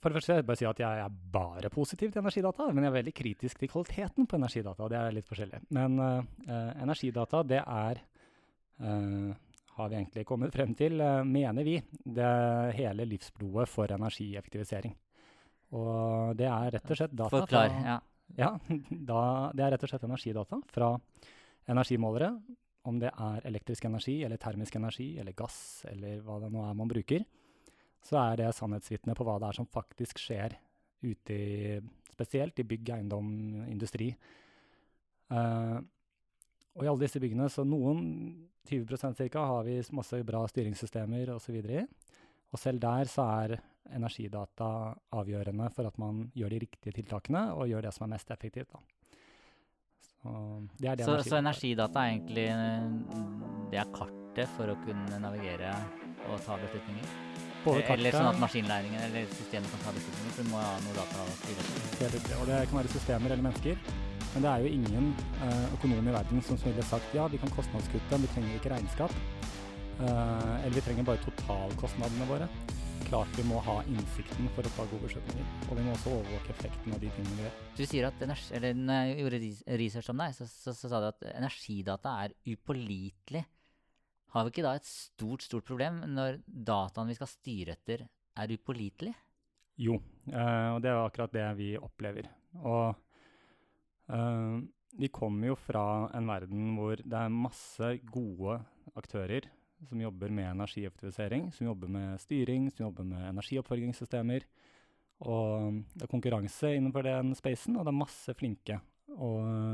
for 0.00 0.10
det 0.10 0.18
første 0.18 0.32
vil 0.32 0.42
jeg 0.42 0.48
bare 0.50 0.60
si 0.60 0.68
at 0.68 0.82
jeg 0.82 1.04
er 1.04 1.14
bare 1.32 1.70
positiv 1.72 2.12
til 2.12 2.20
energidata, 2.20 2.68
men 2.72 2.84
jeg 2.84 2.92
er 2.92 2.98
veldig 2.98 3.14
kritisk 3.16 3.62
til 3.62 3.70
kvaliteten 3.72 4.28
på 4.28 4.38
energidata, 4.38 4.84
og 4.84 4.92
det 4.92 4.98
er 5.00 5.16
litt 5.16 5.28
forskjellig. 5.30 5.62
Men 5.76 5.96
eh, 6.04 6.82
energidata, 6.84 7.42
det 7.48 7.62
er 7.62 8.02
uh, 8.84 9.30
har 9.76 9.88
vi 9.92 9.96
egentlig 9.98 10.24
kommet 10.28 10.54
frem 10.54 10.74
til, 10.76 11.02
mener 11.28 11.64
vi, 11.64 11.76
det 12.16 12.28
hele 12.78 13.04
livsblodet 13.08 13.68
for 13.68 13.92
energieffektivisering. 13.92 14.94
Og 15.76 16.36
det 16.38 16.46
er 16.48 16.70
rett 16.76 16.92
og 16.92 17.00
slett 17.00 17.16
data 17.16 17.40
Forklar. 17.42 17.72
fra 17.72 17.96
Ja. 17.96 17.96
Ja, 18.34 18.52
da, 19.10 19.20
det 19.54 19.64
er 19.64 19.74
rett 19.74 19.84
og 19.86 19.90
slett 19.90 20.06
energidata 20.06 20.58
fra 20.72 20.94
energimålere, 21.70 22.30
om 22.86 22.98
det 23.02 23.10
er 23.10 23.46
elektrisk 23.48 23.86
energi 23.88 24.20
eller 24.24 24.38
termisk 24.38 24.76
energi 24.78 25.08
eller 25.18 25.34
gass 25.36 25.84
eller 25.90 26.20
hva 26.24 26.38
det 26.42 26.50
nå 26.54 26.62
er 26.62 26.76
man 26.78 26.90
bruker, 26.90 27.24
så 28.06 28.20
er 28.22 28.40
det 28.42 28.54
sannhetsvitne 28.54 29.16
på 29.18 29.26
hva 29.26 29.36
det 29.42 29.50
er 29.50 29.58
som 29.58 29.68
faktisk 29.68 30.20
skjer 30.22 30.56
ute 31.02 31.36
i, 31.36 31.76
spesielt 32.12 32.58
i 32.62 32.66
bygg, 32.66 32.92
eiendom, 32.96 33.28
industri. 33.66 34.12
Uh, 35.30 35.78
og 36.76 36.84
i 36.84 36.90
alle 36.90 37.06
disse 37.06 37.20
byggene, 37.22 37.48
så 37.52 37.64
noen, 37.66 38.02
20% 38.68 39.16
cirka, 39.18 39.44
har 39.48 39.64
vi 39.66 39.78
masse 39.96 40.18
bra 40.26 40.42
styringssystemer 40.50 41.32
osv. 41.36 41.56
i. 41.62 41.84
Og 42.52 42.60
selv 42.60 42.82
der 42.82 43.08
så 43.10 43.24
er 43.42 43.56
energidata 43.96 44.68
avgjørende 45.14 45.70
for 45.74 45.88
at 45.88 45.98
man 46.02 46.26
gjør 46.36 46.52
de 46.54 46.60
riktige 46.66 46.96
tiltakene, 46.98 47.48
og 47.54 47.70
gjør 47.70 47.86
det 47.86 47.94
som 47.94 48.06
er 48.06 48.14
mest 48.16 48.30
effektivt. 48.34 48.74
Da. 48.74 48.82
Så 50.16 50.34
det 50.80 50.98
det 50.98 51.06
Så, 51.06 51.16
så 51.22 51.36
energidata 51.36 51.36
er. 51.36 51.38
energidata 51.38 52.00
er 52.00 52.10
egentlig 52.10 52.46
eh, 52.50 53.70
det 53.70 53.80
er 53.82 53.94
kartet 53.94 54.52
for 54.58 54.72
å 54.72 54.78
kunne 54.84 55.22
navigere 55.22 55.72
og 56.26 56.40
ta 56.44 56.58
beslutninger? 56.60 57.35
Både 57.66 57.82
Eller 57.96 58.14
sånn 58.14 58.28
at 58.30 58.38
maskinlæringen 58.38 59.00
eller 59.08 59.30
systemet 59.34 59.72
kan 59.74 59.80
ta 59.82 59.94
beslutninger, 59.96 60.34
for 60.36 60.46
du 60.46 60.52
må 60.52 60.60
jo 60.60 60.66
ha 60.68 60.76
noe 60.84 60.98
data 60.98 61.24
etter. 62.06 62.36
Og 62.40 62.46
det 62.50 62.60
kan 62.70 62.78
være 62.80 62.92
systemer 62.94 63.34
eller 63.34 63.48
mennesker. 63.48 63.80
Men 64.36 64.44
det 64.44 64.50
er 64.52 64.64
jo 64.66 64.72
ingen 64.76 65.12
eh, 65.46 65.66
økonom 65.78 66.08
i 66.10 66.12
verden 66.12 66.42
som 66.44 66.58
ville 66.60 66.84
sagt 66.84 67.14
ja, 67.16 67.24
vi 67.32 67.40
kan 67.40 67.52
kostnadskutte, 67.56 68.18
men 68.18 68.26
vi 68.26 68.32
trenger 68.34 68.58
ikke 68.58 68.72
regnskap. 68.74 69.14
Eh, 69.96 70.64
eller 70.66 70.74
vi 70.76 70.82
trenger 70.84 71.06
bare 71.08 71.22
totalkostnadene 71.24 72.28
våre. 72.28 72.48
Klart 73.06 73.38
vi 73.38 73.46
må 73.46 73.62
ha 73.62 73.78
innsikten 73.86 74.50
for 74.52 74.66
å 74.66 74.72
ta 74.76 74.84
gode 74.90 75.06
beslutninger. 75.06 75.50
Og 75.70 75.78
vi 75.78 75.86
må 75.86 75.94
også 75.94 76.12
overvåke 76.18 76.52
effekten 76.52 76.96
av 76.96 77.00
de 77.00 77.12
tingene 77.16 77.38
vi 77.38 77.46
gjør. 77.46 77.58
Du 77.78 77.84
sier 77.86 78.08
at 78.10 78.24
energi, 78.26 78.48
eller 78.58 78.76
når 78.76 79.02
jeg 79.02 79.18
gjorde 79.22 79.42
research 79.82 80.12
om 80.12 80.22
deg, 80.24 80.36
så, 80.36 80.48
så, 80.50 80.74
så 80.76 80.90
sa 80.92 81.00
du 81.00 81.08
at 81.14 81.28
energidata 81.32 82.16
er 82.26 82.36
upålitelig. 82.52 83.44
Har 84.36 84.44
vi 84.44 84.52
ikke 84.52 84.66
da 84.66 84.74
et 84.76 84.84
stort, 84.84 85.46
stort 85.46 85.64
problem 85.64 86.02
når 86.12 86.42
dataen 86.44 87.08
vi 87.08 87.16
skal 87.16 87.30
styre 87.30 87.72
etter, 87.72 88.02
er 88.36 88.52
upålitelig? 88.52 89.14
Jo, 89.80 89.96
eh, 90.28 90.68
og 90.74 90.82
det 90.84 90.90
er 90.90 91.00
akkurat 91.00 91.32
det 91.32 91.44
vi 91.56 91.70
opplever. 91.80 92.28
Og 92.60 92.90
eh, 94.12 94.58
vi 95.00 95.08
kommer 95.08 95.54
jo 95.54 95.56
fra 95.56 95.84
en 96.16 96.28
verden 96.28 96.74
hvor 96.76 97.00
det 97.00 97.22
er 97.22 97.32
masse 97.32 97.94
gode 98.12 98.58
aktører 98.96 99.48
som 99.88 100.00
jobber 100.04 100.32
med 100.32 100.50
energieffektivisering, 100.50 101.48
som 101.56 101.70
jobber 101.70 101.94
med 101.96 102.20
styring, 102.20 102.68
som 102.72 102.90
jobber 102.90 103.08
med 103.08 103.30
energioppfølgingssystemer. 103.30 104.44
Og 105.24 105.80
det 105.96 106.04
er 106.04 106.12
konkurranse 106.12 106.74
innenfor 106.76 107.08
den 107.08 107.32
spacen, 107.36 107.76
og 107.76 107.88
det 107.88 107.92
er 107.92 108.04
masse 108.04 108.36
flinke 108.36 108.80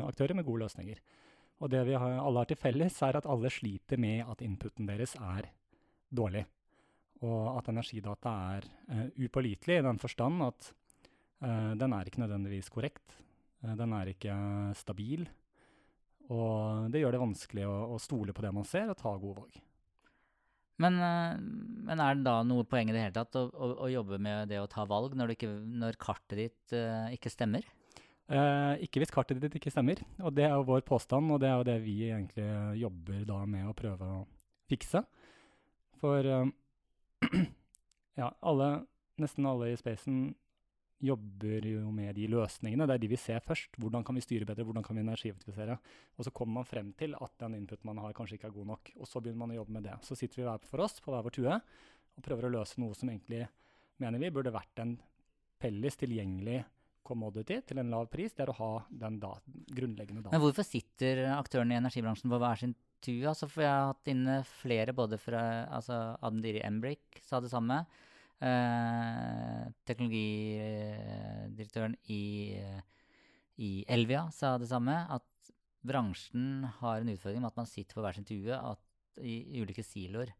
aktører 0.07 0.37
med 0.39 0.47
gode 0.47 0.69
løsninger. 0.69 1.03
Og 1.63 1.71
det 1.71 1.85
vi 1.87 1.95
alle 1.95 2.43
har 2.43 2.49
til 2.51 2.59
felles, 2.59 2.97
er 3.07 3.21
at 3.21 3.29
alle 3.31 3.51
sliter 3.53 4.01
med 4.01 4.27
at 4.27 4.43
inputen 4.43 4.89
deres 4.89 5.15
er 5.15 5.47
dårlig. 6.11 6.43
Og 7.23 7.53
at 7.55 7.69
energidata 7.71 8.33
er 8.57 8.65
uh, 8.91 9.09
upålitelig 9.23 9.79
i 9.79 9.85
den 9.87 10.01
forstand 10.03 10.43
at 10.43 10.73
uh, 11.45 11.73
den 11.79 11.95
er 11.95 12.09
ikke 12.09 12.25
nødvendigvis 12.25 12.71
korrekt. 12.73 13.15
Uh, 13.63 13.77
den 13.79 13.95
er 13.95 14.11
ikke 14.11 14.35
stabil. 14.75 15.29
Og 16.35 16.91
det 16.91 17.03
gjør 17.03 17.15
det 17.15 17.23
vanskelig 17.23 17.69
å, 17.69 17.77
å 17.95 18.01
stole 18.03 18.35
på 18.35 18.43
det 18.43 18.51
man 18.57 18.67
ser, 18.67 18.91
og 18.91 18.99
ta 18.99 19.13
gode 19.15 19.45
valg. 19.45 19.61
Men, 20.83 20.97
men 21.87 22.01
er 22.01 22.17
det 22.17 22.25
da 22.27 22.41
noe 22.43 22.65
poeng 22.67 22.89
i 22.91 22.95
det 22.95 23.05
hele 23.05 23.15
tatt 23.15 23.37
å, 23.39 23.45
å, 23.53 23.67
å 23.85 23.91
jobbe 23.93 24.17
med 24.23 24.49
det 24.51 24.59
å 24.59 24.71
ta 24.71 24.83
valg 24.89 25.13
når, 25.15 25.35
ikke, 25.37 25.51
når 25.79 25.99
kartet 26.01 26.41
ditt 26.41 26.75
ikke 27.15 27.31
stemmer? 27.31 27.69
Eh, 28.33 28.85
ikke 28.87 29.03
hvis 29.03 29.13
kartet 29.13 29.41
ditt 29.43 29.59
ikke 29.59 29.73
stemmer. 29.73 30.01
Og 30.25 30.33
det 30.33 30.47
er 30.47 30.55
jo 30.57 30.69
vår 30.71 30.85
påstand, 30.89 31.29
og 31.35 31.43
det 31.43 31.51
er 31.51 31.59
jo 31.59 31.69
det 31.69 31.79
vi 31.85 31.97
egentlig 32.09 32.49
jobber 32.81 33.27
da 33.29 33.43
med 33.45 33.69
å 33.69 33.77
prøve 33.77 34.09
å 34.09 34.23
fikse. 34.73 35.03
For 36.01 36.29
eh, 36.29 36.47
ja, 38.21 38.31
alle, 38.41 38.71
nesten 39.21 39.49
alle 39.49 39.73
i 39.73 39.77
spacen 39.81 40.31
jobber 41.03 41.67
jo 41.67 41.91
med 41.93 42.15
de 42.17 42.29
løsningene. 42.31 42.87
Det 42.87 42.97
er 42.97 43.03
de 43.03 43.11
vi 43.11 43.19
ser 43.21 43.43
først. 43.45 43.77
Hvordan 43.83 44.05
kan 44.07 44.17
vi 44.17 44.25
styre 44.25 44.47
bedre, 44.49 44.65
hvordan 44.65 44.87
kan 44.87 44.97
vi 44.97 45.03
energieffektivisere? 45.03 45.77
Og 46.17 46.25
så 46.25 46.33
kommer 46.33 46.61
man 46.61 46.69
frem 46.69 46.93
til 46.97 47.17
at 47.19 47.35
den 47.43 47.59
inputen 47.59 47.91
man 47.91 48.01
har, 48.05 48.15
kanskje 48.17 48.39
ikke 48.39 48.53
er 48.53 48.55
god 48.55 48.71
nok. 48.71 48.93
Og 49.01 49.11
så 49.11 49.21
begynner 49.21 49.43
man 49.43 49.53
å 49.53 49.59
jobbe 49.59 49.77
med 49.77 49.89
det. 49.91 49.97
Så 50.07 50.17
sitter 50.17 50.41
vi 50.41 50.47
hver 50.47 50.69
for 50.71 50.85
oss 50.87 51.03
på 51.03 51.13
hver 51.13 51.27
vår 51.27 51.35
tue 51.35 51.57
og 52.13 52.25
prøver 52.25 52.47
å 52.47 52.53
løse 52.55 52.81
noe 52.81 52.95
som 52.97 53.11
egentlig, 53.11 53.49
mener 54.01 54.23
vi, 54.23 54.31
burde 54.33 54.55
vært 54.55 54.83
en 54.85 54.95
felles 55.63 55.99
tilgjengelig 55.99 56.61
commodity 57.07 57.61
til 57.67 57.79
en 57.83 57.91
lav 57.93 58.07
pris. 58.13 58.33
Det 58.35 58.43
er 58.45 58.53
å 58.53 58.61
ha 58.61 58.73
den 59.03 59.15
da, 59.23 59.33
grunnleggende 59.75 60.23
data. 60.23 60.33
Men 60.35 60.45
hvorfor 60.45 60.65
sitter 60.67 61.13
aktørene 61.35 61.75
i 61.75 61.81
energibransjen 61.81 62.33
på 62.33 62.41
hver 62.43 62.59
sin 62.61 62.75
tue? 63.03 63.27
Altså, 63.29 63.47
for 63.51 63.61
jeg 63.65 63.73
har 63.73 63.91
hatt 63.91 64.13
inne 64.13 64.37
flere, 64.61 64.93
både 64.97 65.17
fra 65.21 65.43
altså, 65.67 65.97
Adendiri 66.23 66.61
Embrick 66.67 67.05
sa 67.27 67.37
det 67.43 67.53
samme. 67.53 67.79
Eh, 68.43 69.65
teknologidirektøren 69.87 71.95
i, 72.11 72.23
i 73.63 73.71
Elvia 73.87 74.23
sa 74.35 74.59
det 74.59 74.71
samme, 74.71 74.97
at 75.15 75.23
bransjen 75.87 76.65
har 76.79 77.03
en 77.03 77.13
utfordring 77.13 77.43
med 77.43 77.53
at 77.53 77.59
man 77.59 77.71
sitter 77.71 77.95
på 77.99 78.03
hver 78.05 78.15
sin 78.17 78.27
tue 78.27 78.55
at, 78.55 78.83
i, 79.23 79.55
i 79.55 79.63
ulike 79.63 79.85
siloer. 79.87 80.31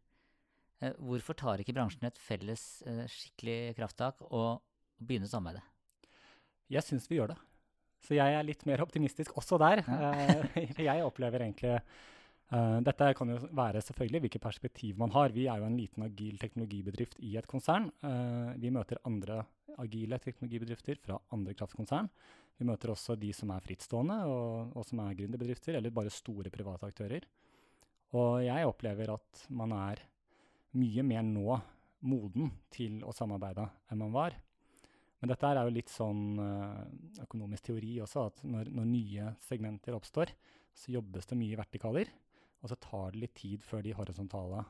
Eh, 0.83 0.95
hvorfor 0.99 1.37
tar 1.39 1.63
ikke 1.63 1.75
bransjen 1.75 2.09
et 2.09 2.19
felles 2.19 2.63
eh, 2.87 3.05
skikkelig 3.11 3.75
krafttak 3.79 4.23
og 4.29 4.63
begynner 4.99 5.29
å 5.29 5.35
samarbeide? 5.35 5.72
Jeg 6.71 6.85
syns 6.85 7.09
vi 7.09 7.19
gjør 7.19 7.33
det. 7.33 7.39
Så 8.03 8.17
jeg 8.17 8.35
er 8.35 8.43
litt 8.45 8.65
mer 8.67 8.83
optimistisk 8.83 9.35
også 9.39 9.59
der. 9.61 9.83
Eh, 9.83 10.73
jeg 10.89 11.05
opplever 11.05 11.45
egentlig 11.47 11.79
Uh, 12.53 12.77
dette 12.85 13.07
kan 13.17 13.31
jo 13.31 13.39
være 13.55 13.81
selvfølgelig 13.81 14.19
hvilket 14.25 14.43
perspektiv 14.43 14.97
man 15.01 15.09
har. 15.15 15.31
Vi 15.33 15.47
er 15.49 15.57
jo 15.57 15.65
en 15.65 15.77
liten 15.79 16.03
agil 16.05 16.35
teknologibedrift 16.37 17.15
i 17.25 17.31
et 17.39 17.47
konsern. 17.49 17.87
Uh, 18.03 18.53
vi 18.61 18.69
møter 18.69 18.99
andre 19.09 19.39
agile 19.81 20.19
teknologibedrifter 20.21 20.99
fra 21.01 21.17
andre 21.33 21.55
kraftkonsern. 21.57 22.11
Vi 22.59 22.67
møter 22.69 22.93
også 22.93 23.15
de 23.17 23.31
som 23.33 23.49
er 23.55 23.63
frittstående 23.65 24.19
og, 24.29 24.75
og 24.77 24.85
som 24.85 25.01
er 25.01 25.15
gründerbedrifter, 25.17 25.79
eller 25.79 25.95
bare 25.95 26.13
store 26.13 26.53
private 26.53 26.91
aktører. 26.91 27.25
Og 28.13 28.43
jeg 28.45 28.69
opplever 28.69 29.15
at 29.15 29.45
man 29.49 29.73
er 29.79 30.03
mye 30.77 31.05
mer 31.09 31.25
nå 31.25 31.57
moden 32.05 32.51
til 32.73 33.01
å 33.07 33.15
samarbeide 33.15 33.65
enn 33.89 34.03
man 34.03 34.13
var. 34.13 34.37
Men 35.23 35.31
dette 35.31 35.47
er 35.47 35.61
jo 35.63 35.71
litt 35.71 35.87
sånn 35.87 36.35
uh, 36.35 36.81
økonomisk 37.23 37.69
teori 37.69 37.93
også, 38.03 38.25
at 38.27 38.41
når, 38.43 38.67
når 38.75 38.89
nye 38.89 39.29
segmenter 39.39 39.95
oppstår, 39.95 40.33
så 40.75 40.91
jobbes 40.91 41.29
det 41.29 41.37
mye 41.39 41.55
i 41.55 41.59
vertikaler. 41.61 42.11
Og 42.59 42.67
så 42.67 42.75
tar 42.75 43.13
det 43.13 43.21
litt 43.21 43.35
tid 43.39 43.63
før 43.63 43.85
de 43.85 43.93
horisontale 43.95 44.65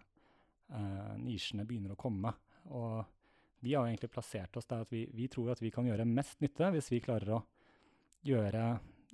eh, 0.74 1.15
nisjene 1.22 1.65
begynner 1.65 1.93
å 1.93 2.00
komme. 2.00 2.31
Og 2.74 3.03
vi 3.63 3.75
har 3.75 3.86
jo 3.86 3.93
egentlig 3.93 4.12
plassert 4.13 4.57
oss 4.57 4.69
der 4.69 4.81
at 4.83 4.93
vi, 4.93 5.03
vi, 5.13 5.27
tror 5.31 5.53
at 5.53 5.62
vi 5.62 5.72
kan 5.74 5.86
gjøre 5.88 6.07
mest 6.10 6.41
nytte 6.43 6.72
hvis 6.74 6.89
vi 6.91 7.01
klarer 7.05 7.36
å 7.38 7.43
gjøre 8.25 8.63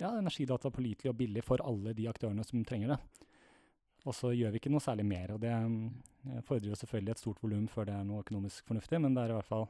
ja, 0.00 0.14
energidata 0.14 0.72
pålitelig 0.72 1.12
og 1.12 1.18
billig 1.20 1.44
for 1.46 1.62
alle 1.64 1.92
de 1.96 2.08
aktørene 2.10 2.44
som 2.46 2.64
trenger 2.64 2.94
det. 2.94 3.00
Og 4.08 4.16
så 4.16 4.32
gjør 4.32 4.54
vi 4.54 4.62
ikke 4.62 4.72
noe 4.72 4.84
særlig 4.84 5.04
mer. 5.08 5.36
Og 5.36 5.44
det 5.44 5.52
eh, 5.52 6.40
fordrer 6.48 6.72
jo 6.72 6.80
selvfølgelig 6.80 7.16
et 7.16 7.24
stort 7.24 7.44
volum 7.44 7.68
før 7.68 7.88
det 7.90 7.98
er 7.98 8.08
noe 8.08 8.24
økonomisk 8.24 8.72
fornuftig, 8.72 9.00
men 9.04 9.16
det 9.16 9.24
er 9.24 9.34
i 9.34 9.38
hvert 9.40 9.52
fall 9.52 9.68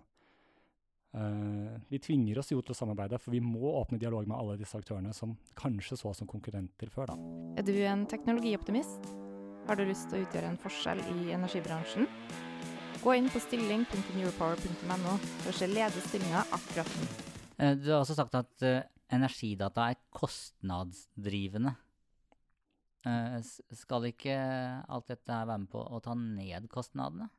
vi 1.10 1.98
tvinger 1.98 2.38
oss 2.38 2.52
jo 2.52 2.60
til 2.62 2.70
å 2.70 2.76
samarbeide, 2.78 3.18
for 3.18 3.34
vi 3.34 3.40
må 3.42 3.72
åpne 3.80 3.98
dialog 3.98 4.28
med 4.30 4.36
alle 4.36 4.58
disse 4.60 4.78
aktørene 4.78 5.10
som 5.16 5.32
kanskje 5.58 5.98
så 5.98 6.12
som 6.14 6.28
konkurrenter 6.30 6.92
før. 6.92 7.10
Da. 7.10 7.16
Er 7.58 7.66
du 7.66 7.74
en 7.82 8.04
teknologioptimist? 8.06 9.10
Har 9.66 9.78
du 9.78 9.84
lyst 9.88 10.06
til 10.10 10.20
å 10.20 10.28
utgjøre 10.28 10.52
en 10.52 10.60
forskjell 10.60 11.02
i 11.12 11.32
energibransjen? 11.34 12.06
Gå 13.00 13.16
inn 13.16 13.28
på 13.32 13.40
stilling.europower.no 13.42 15.12
for 15.24 15.50
å 15.50 15.56
se 15.56 15.68
ledige 15.70 16.04
stillinger 16.04 16.56
akkurat 16.56 16.96
nå. 16.98 17.10
Uh, 17.60 17.74
du 17.80 17.90
har 17.92 18.00
også 18.00 18.16
sagt 18.18 18.36
at 18.38 18.66
uh, 18.66 18.82
energidata 19.10 19.90
er 19.90 20.00
kostnadsdrivende. 20.14 21.74
skal 23.72 24.04
ikke 24.10 24.34
alt 24.92 25.06
dette 25.08 25.32
være 25.32 25.62
med 25.62 25.70
på 25.72 25.80
å 25.80 26.00
ta 26.04 26.12
ned 26.14 26.66
kostnadene? 26.68 27.30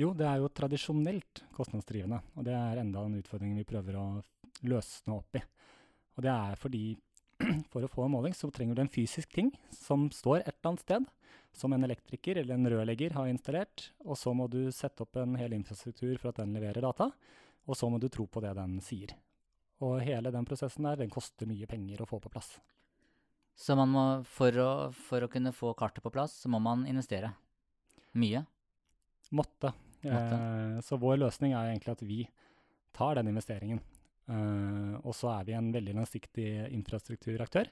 Jo, 0.00 0.10
det 0.10 0.26
er 0.26 0.40
jo 0.42 0.50
tradisjonelt 0.50 1.44
kostnadsdrivende, 1.54 2.18
og 2.34 2.46
det 2.46 2.54
er 2.58 2.80
enda 2.82 3.04
en 3.06 3.18
utfordring 3.20 3.52
vi 3.54 3.66
prøver 3.68 3.98
å 4.00 4.06
løsne 4.66 5.14
opp 5.14 5.38
i. 5.38 5.42
Og 6.16 6.24
det 6.26 6.32
er 6.32 6.58
fordi 6.58 6.84
for 7.70 7.84
å 7.84 7.90
få 7.90 8.06
en 8.06 8.14
måling 8.14 8.34
så 8.34 8.50
trenger 8.54 8.74
du 8.74 8.82
en 8.82 8.90
fysisk 8.90 9.30
ting 9.34 9.52
som 9.74 10.08
står 10.14 10.40
et 10.40 10.50
eller 10.50 10.72
annet 10.72 10.82
sted, 10.82 11.06
som 11.54 11.74
en 11.74 11.86
elektriker 11.86 12.40
eller 12.40 12.58
en 12.58 12.70
rørlegger 12.72 13.14
har 13.14 13.30
installert, 13.30 13.92
og 14.02 14.18
så 14.18 14.34
må 14.34 14.48
du 14.50 14.66
sette 14.74 15.06
opp 15.06 15.18
en 15.22 15.36
hel 15.38 15.54
infrastruktur 15.54 16.16
for 16.18 16.32
at 16.32 16.40
den 16.42 16.54
leverer 16.56 16.82
data, 16.82 17.12
og 17.64 17.78
så 17.78 17.86
må 17.90 18.00
du 18.02 18.08
tro 18.10 18.26
på 18.26 18.42
det 18.42 18.54
den 18.58 18.80
sier. 18.82 19.14
Og 19.84 20.00
hele 20.02 20.32
den 20.34 20.46
prosessen 20.46 20.86
der, 20.86 20.98
den 20.98 21.12
koster 21.12 21.46
mye 21.50 21.68
penger 21.70 22.02
å 22.02 22.08
få 22.08 22.18
på 22.22 22.32
plass. 22.34 22.56
Så 23.54 23.76
må, 23.78 24.24
for, 24.26 24.58
å, 24.58 24.70
for 25.06 25.22
å 25.22 25.30
kunne 25.30 25.54
få 25.54 25.70
kartet 25.78 26.02
på 26.02 26.10
plass, 26.14 26.34
så 26.42 26.50
må 26.50 26.58
man 26.62 26.82
investere 26.90 27.30
mye? 28.18 28.42
Måtte. 29.30 29.72
Eh, 30.04 30.80
så 30.84 30.98
vår 31.00 31.16
løsning 31.22 31.54
er 31.54 31.70
egentlig 31.70 31.94
at 31.94 32.04
vi 32.04 32.20
tar 32.94 33.18
den 33.18 33.32
investeringen. 33.32 33.80
Eh, 34.26 34.94
og 35.02 35.14
så 35.16 35.32
er 35.38 35.48
vi 35.48 35.56
en 35.56 35.72
veldig 35.74 35.96
langsiktig 35.98 36.48
infrastrukturaktør, 36.72 37.68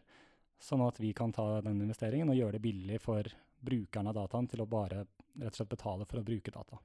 sånn 0.63 0.85
at 0.85 1.01
vi 1.01 1.13
kan 1.17 1.33
ta 1.33 1.61
den 1.65 1.81
investeringen 1.85 2.33
og 2.33 2.39
gjøre 2.39 2.59
det 2.59 2.65
billig 2.67 3.01
for 3.03 3.29
brukerne 3.63 4.13
av 4.13 4.19
dataen 4.19 4.51
til 4.51 4.65
å 4.65 4.69
bare 4.69 5.05
rett 5.05 5.55
og 5.55 5.61
slett 5.61 5.73
betale 5.73 6.07
for 6.09 6.21
å 6.21 6.27
bruke 6.27 6.53
data. 6.53 6.79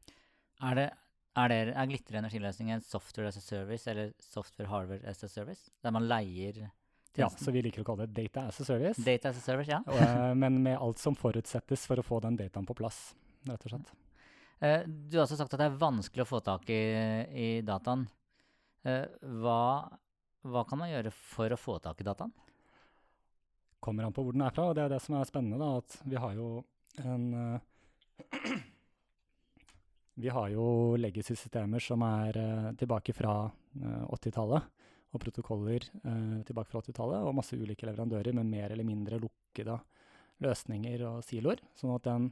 Er, 0.64 0.80
det, 0.80 0.88
er, 1.38 1.52
det, 1.52 1.62
er 1.74 1.90
Glitter 1.90 2.20
energiløsningen 2.22 2.84
software 2.86 3.32
as 3.32 3.40
a 3.40 3.44
service 3.44 3.90
eller 3.92 4.14
software 4.24 4.72
hardware 4.72 5.04
as 5.10 5.24
a 5.26 5.30
service? 5.30 5.72
Der 5.84 5.94
man 5.94 6.08
leier? 6.08 6.68
Ja, 7.18 7.32
så 7.34 7.52
vi 7.52 7.64
liker 7.66 7.82
å 7.82 7.88
kalle 7.88 8.06
det 8.06 8.28
data 8.28 8.46
as 8.52 8.60
a 8.62 8.66
service. 8.66 9.02
Data 9.02 9.32
as 9.34 9.40
a 9.42 9.44
service, 9.44 9.72
ja. 9.74 9.82
eh, 9.90 10.34
men 10.38 10.62
med 10.64 10.78
alt 10.78 11.02
som 11.02 11.18
forutsettes 11.18 11.88
for 11.90 12.00
å 12.00 12.06
få 12.06 12.22
den 12.24 12.38
dataen 12.40 12.68
på 12.68 12.78
plass, 12.78 13.10
rett 13.50 13.66
og 13.66 13.74
slett. 13.74 13.96
Eh, 14.60 14.82
du 14.88 15.18
har 15.18 15.26
også 15.26 15.38
sagt 15.38 15.54
at 15.54 15.62
det 15.62 15.68
er 15.70 15.82
vanskelig 15.82 16.24
å 16.24 16.30
få 16.30 16.42
tak 16.46 16.70
i, 16.74 16.82
i 17.30 17.48
dataen. 17.66 18.08
Eh, 18.88 19.06
hva, 19.42 19.62
hva, 20.48 20.64
kan 20.70 20.82
man 20.82 20.90
gjøre 20.90 21.14
for 21.14 21.54
å 21.54 21.60
få 21.60 21.78
tak 21.84 22.02
i 22.02 22.08
dataen? 22.08 22.34
Kommer 23.84 24.08
an 24.08 24.16
på 24.16 24.26
hvor 24.26 24.34
den 24.34 24.46
er 24.46 24.56
fra, 24.56 24.72
og 24.72 24.78
det 24.78 24.88
er 24.88 24.96
det 24.96 25.04
som 25.04 25.20
er 25.20 25.30
spennende. 25.30 25.62
Da, 25.62 25.84
at 25.84 26.00
vi 26.10 26.18
har 26.18 26.34
jo 26.34 26.48
en 27.04 27.28
uh, 27.38 27.60
Vi 30.18 30.32
har 30.34 30.48
jo 30.50 30.98
legacy-systemer 30.98 31.84
som 31.84 32.02
er 32.02 32.40
tilbake 32.80 33.14
fra 33.14 33.36
uh, 33.46 34.06
80-tallet, 34.18 34.72
og 35.14 35.22
protokoller 35.22 35.86
tilbake 36.44 36.68
fra 36.72 36.82
80-tallet, 36.82 37.22
og 37.22 37.36
masse 37.38 37.56
ulike 37.56 37.86
leverandører 37.88 38.34
med 38.36 38.50
mer 38.50 38.74
eller 38.74 38.86
mindre 38.86 39.22
lukkede 39.22 39.78
løsninger 40.44 41.06
og 41.08 41.22
siloer. 41.26 41.62
Sånn 41.78 41.94
at 41.94 42.10
den 42.10 42.28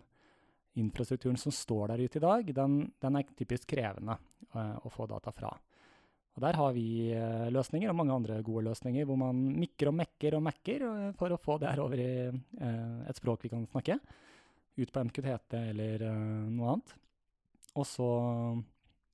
infrastrukturen 0.76 1.38
som 1.40 1.54
står 1.54 1.94
der 1.94 2.04
ute 2.04 2.20
i 2.20 2.24
dag, 2.24 2.52
den, 2.58 2.76
den 3.02 3.18
er 3.20 3.32
typisk 3.38 3.70
krevende 3.72 4.18
uh, 4.56 4.76
å 4.84 4.92
få 4.92 5.08
data 5.10 5.32
fra. 5.36 5.54
Og 6.36 6.44
Der 6.44 6.60
har 6.60 6.74
vi 6.76 6.88
uh, 7.16 7.48
løsninger, 7.54 7.92
og 7.92 8.00
mange 8.02 8.16
andre 8.16 8.42
gode 8.44 8.66
løsninger, 8.68 9.08
hvor 9.08 9.20
man 9.20 9.40
mikker 9.56 9.92
og 9.92 9.98
mekker 10.02 10.36
og 10.36 10.44
mekker 10.50 10.86
uh, 10.86 11.10
for 11.20 11.32
å 11.32 11.40
få 11.42 11.58
det 11.62 11.72
her 11.72 11.84
over 11.84 12.02
i 12.04 12.12
et 13.08 13.22
språk 13.22 13.46
vi 13.46 13.54
kan 13.54 13.64
snakke. 13.72 14.00
Ut 14.76 14.92
på 14.92 15.04
MQTT 15.08 15.56
eller 15.62 16.02
noe 16.52 16.74
annet. 16.74 16.96
Og 17.80 17.86
så 17.88 18.08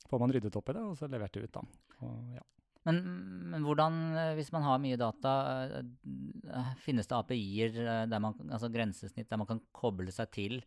får 0.10 0.22
man 0.22 0.34
ryddet 0.34 0.58
opp 0.58 0.72
i 0.72 0.74
det, 0.74 0.86
og 0.86 0.98
så 0.98 1.10
levert 1.10 1.36
det 1.36 1.46
ut, 1.46 1.60
da. 1.60 1.62
Og, 2.02 2.16
ja. 2.34 2.46
Men, 2.90 2.98
men, 3.52 3.62
hvordan, 3.62 4.00
hvis 4.40 4.50
man 4.50 4.66
har 4.66 4.82
mye 4.82 4.98
data, 4.98 5.34
finnes 6.82 7.06
det 7.06 7.18
API-er, 7.20 7.78
altså 8.10 8.72
grensesnitt, 8.74 9.30
der 9.30 9.38
man 9.38 9.50
kan 9.50 9.62
koble 9.78 10.10
seg 10.14 10.34
til 10.34 10.64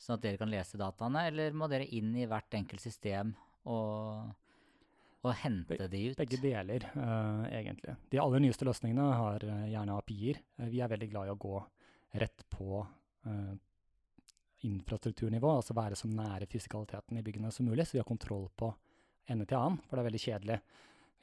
sånn 0.00 0.18
at 0.18 0.24
dere 0.24 0.40
kan 0.40 0.50
lese 0.52 0.80
dataene, 0.80 1.26
eller 1.30 1.56
må 1.56 1.68
dere 1.70 1.88
inn 1.96 2.12
i 2.18 2.26
hvert 2.30 2.56
enkelt 2.58 2.82
system 2.82 3.32
og, 3.70 4.32
og 5.24 5.36
hente 5.42 5.78
Be 5.78 5.88
de 5.90 6.02
ut? 6.10 6.18
Begge 6.20 6.40
deler, 6.42 6.88
uh, 6.96 7.44
egentlig. 7.48 7.96
De 8.12 8.20
aller 8.22 8.44
nyeste 8.44 8.66
løsningene 8.68 9.06
har 9.20 9.46
uh, 9.48 9.66
gjerne 9.70 9.98
API-er. 10.00 10.42
Uh, 10.60 10.68
vi 10.72 10.82
er 10.84 10.92
veldig 10.92 11.10
glad 11.12 11.30
i 11.30 11.34
å 11.34 11.40
gå 11.46 11.62
rett 12.20 12.44
på 12.52 12.84
infrastrukturnivå, 14.68 15.48
altså 15.48 15.74
være 15.76 15.96
så 15.96 16.08
nære 16.12 16.44
fysikaliteten 16.52 17.16
i 17.16 17.22
byggene 17.24 17.48
som 17.52 17.64
mulig, 17.64 17.86
så 17.88 17.96
vi 17.96 18.00
har 18.02 18.06
kontroll 18.08 18.50
på 18.52 18.68
ende 19.32 19.46
til 19.48 19.56
annen, 19.56 19.80
for 19.80 19.96
det 19.96 20.02
er 20.02 20.08
veldig 20.10 20.20
kjedelig 20.20 20.58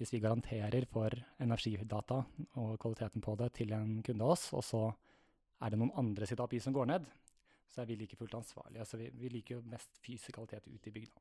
hvis 0.02 0.16
vi 0.16 0.22
garanterer 0.24 0.88
for 0.90 1.14
energidata 1.44 2.24
og 2.58 2.74
kvaliteten 2.82 3.22
på 3.22 3.36
det 3.38 3.52
til 3.60 3.74
en 3.78 4.00
kunde 4.02 4.26
av 4.26 4.34
oss, 4.34 4.48
og 4.58 4.64
så 4.66 4.82
er 5.62 5.70
det 5.70 5.78
noen 5.78 5.94
andre 6.02 6.26
sitt 6.26 6.42
API 6.42 6.58
som 6.64 6.74
går 6.74 6.90
ned, 6.90 7.06
så 7.72 7.82
er 7.82 7.88
vi 7.88 7.96
like 7.96 8.18
fullt 8.20 8.34
ansvarlige. 8.36 8.84
Altså 8.84 8.98
vi, 9.00 9.10
vi 9.16 9.30
liker 9.32 9.56
jo 9.56 9.62
mest 9.72 9.90
fysikalitet 10.04 10.68
ute 10.68 10.90
i 10.90 10.96
bygda. 10.98 11.16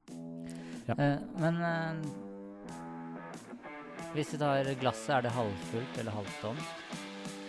Eh, 0.97 1.19
men 1.38 1.54
eh, 1.62 1.95
hvis 4.16 4.33
vi 4.35 4.40
tar 4.42 4.73
glasset, 4.80 5.12
er 5.14 5.21
det 5.28 5.37
halvfullt 5.37 6.00
eller 6.02 6.16
halvtomt? 6.19 6.66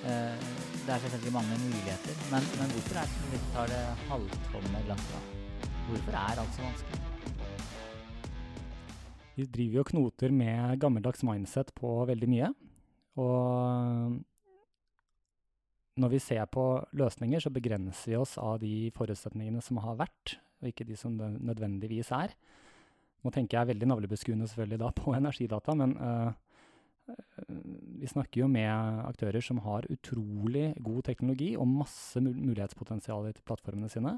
Eh, 0.06 0.38
det 0.86 0.94
er 0.94 1.02
selvfølgelig 1.06 1.34
mange 1.34 1.58
muligheter, 1.66 2.14
men, 2.34 2.42
men 2.62 2.74
hvorfor 2.76 2.96
er 3.02 3.06
det, 3.10 3.18
hvis 3.32 3.34
vi 3.34 3.54
tar 3.56 3.68
det 3.74 3.84
halvtomme 4.10 4.80
glasset, 4.86 5.14
da? 5.14 5.22
Hvorfor 5.90 6.12
er 6.22 6.42
alt 6.44 6.54
så 6.56 6.62
vanskelig? 6.68 7.00
Vi 9.36 9.46
driver 9.46 9.76
jo 9.80 9.84
knoter 9.90 10.30
med 10.36 10.80
gammeldags 10.80 11.24
mindset 11.26 11.74
på 11.74 11.90
veldig 12.06 12.30
mye. 12.30 12.50
Og 13.20 14.22
når 16.02 16.16
vi 16.16 16.22
ser 16.24 16.46
på 16.52 16.66
løsninger, 16.98 17.44
så 17.44 17.54
begrenser 17.54 18.14
vi 18.14 18.20
oss 18.20 18.38
av 18.42 18.60
de 18.64 18.90
forutsetningene 18.96 19.62
som 19.64 19.80
har 19.84 20.00
vært, 20.02 20.38
og 20.62 20.70
ikke 20.72 20.88
de 20.90 20.98
som 21.00 21.18
det 21.20 21.30
nødvendigvis 21.40 22.12
er. 22.18 22.34
Nå 23.22 23.34
tenker 23.34 23.60
jeg 23.60 23.74
veldig 23.74 23.90
navlebeskuende 23.90 24.48
selvfølgelig 24.50 24.82
da 24.82 24.94
på 24.98 25.14
energidata, 25.20 25.76
men 25.78 25.98
øh, 25.98 26.32
vi 28.02 28.10
snakker 28.10 28.44
jo 28.44 28.52
med 28.52 28.70
aktører 29.06 29.44
som 29.44 29.62
har 29.66 29.88
utrolig 29.92 30.72
god 30.84 31.04
teknologi 31.10 31.54
og 31.58 31.70
masse 31.70 32.22
mul 32.24 32.38
mulighetspotensial 32.38 33.30
i 33.30 33.36
plattformene 33.46 33.90
sine. 33.92 34.18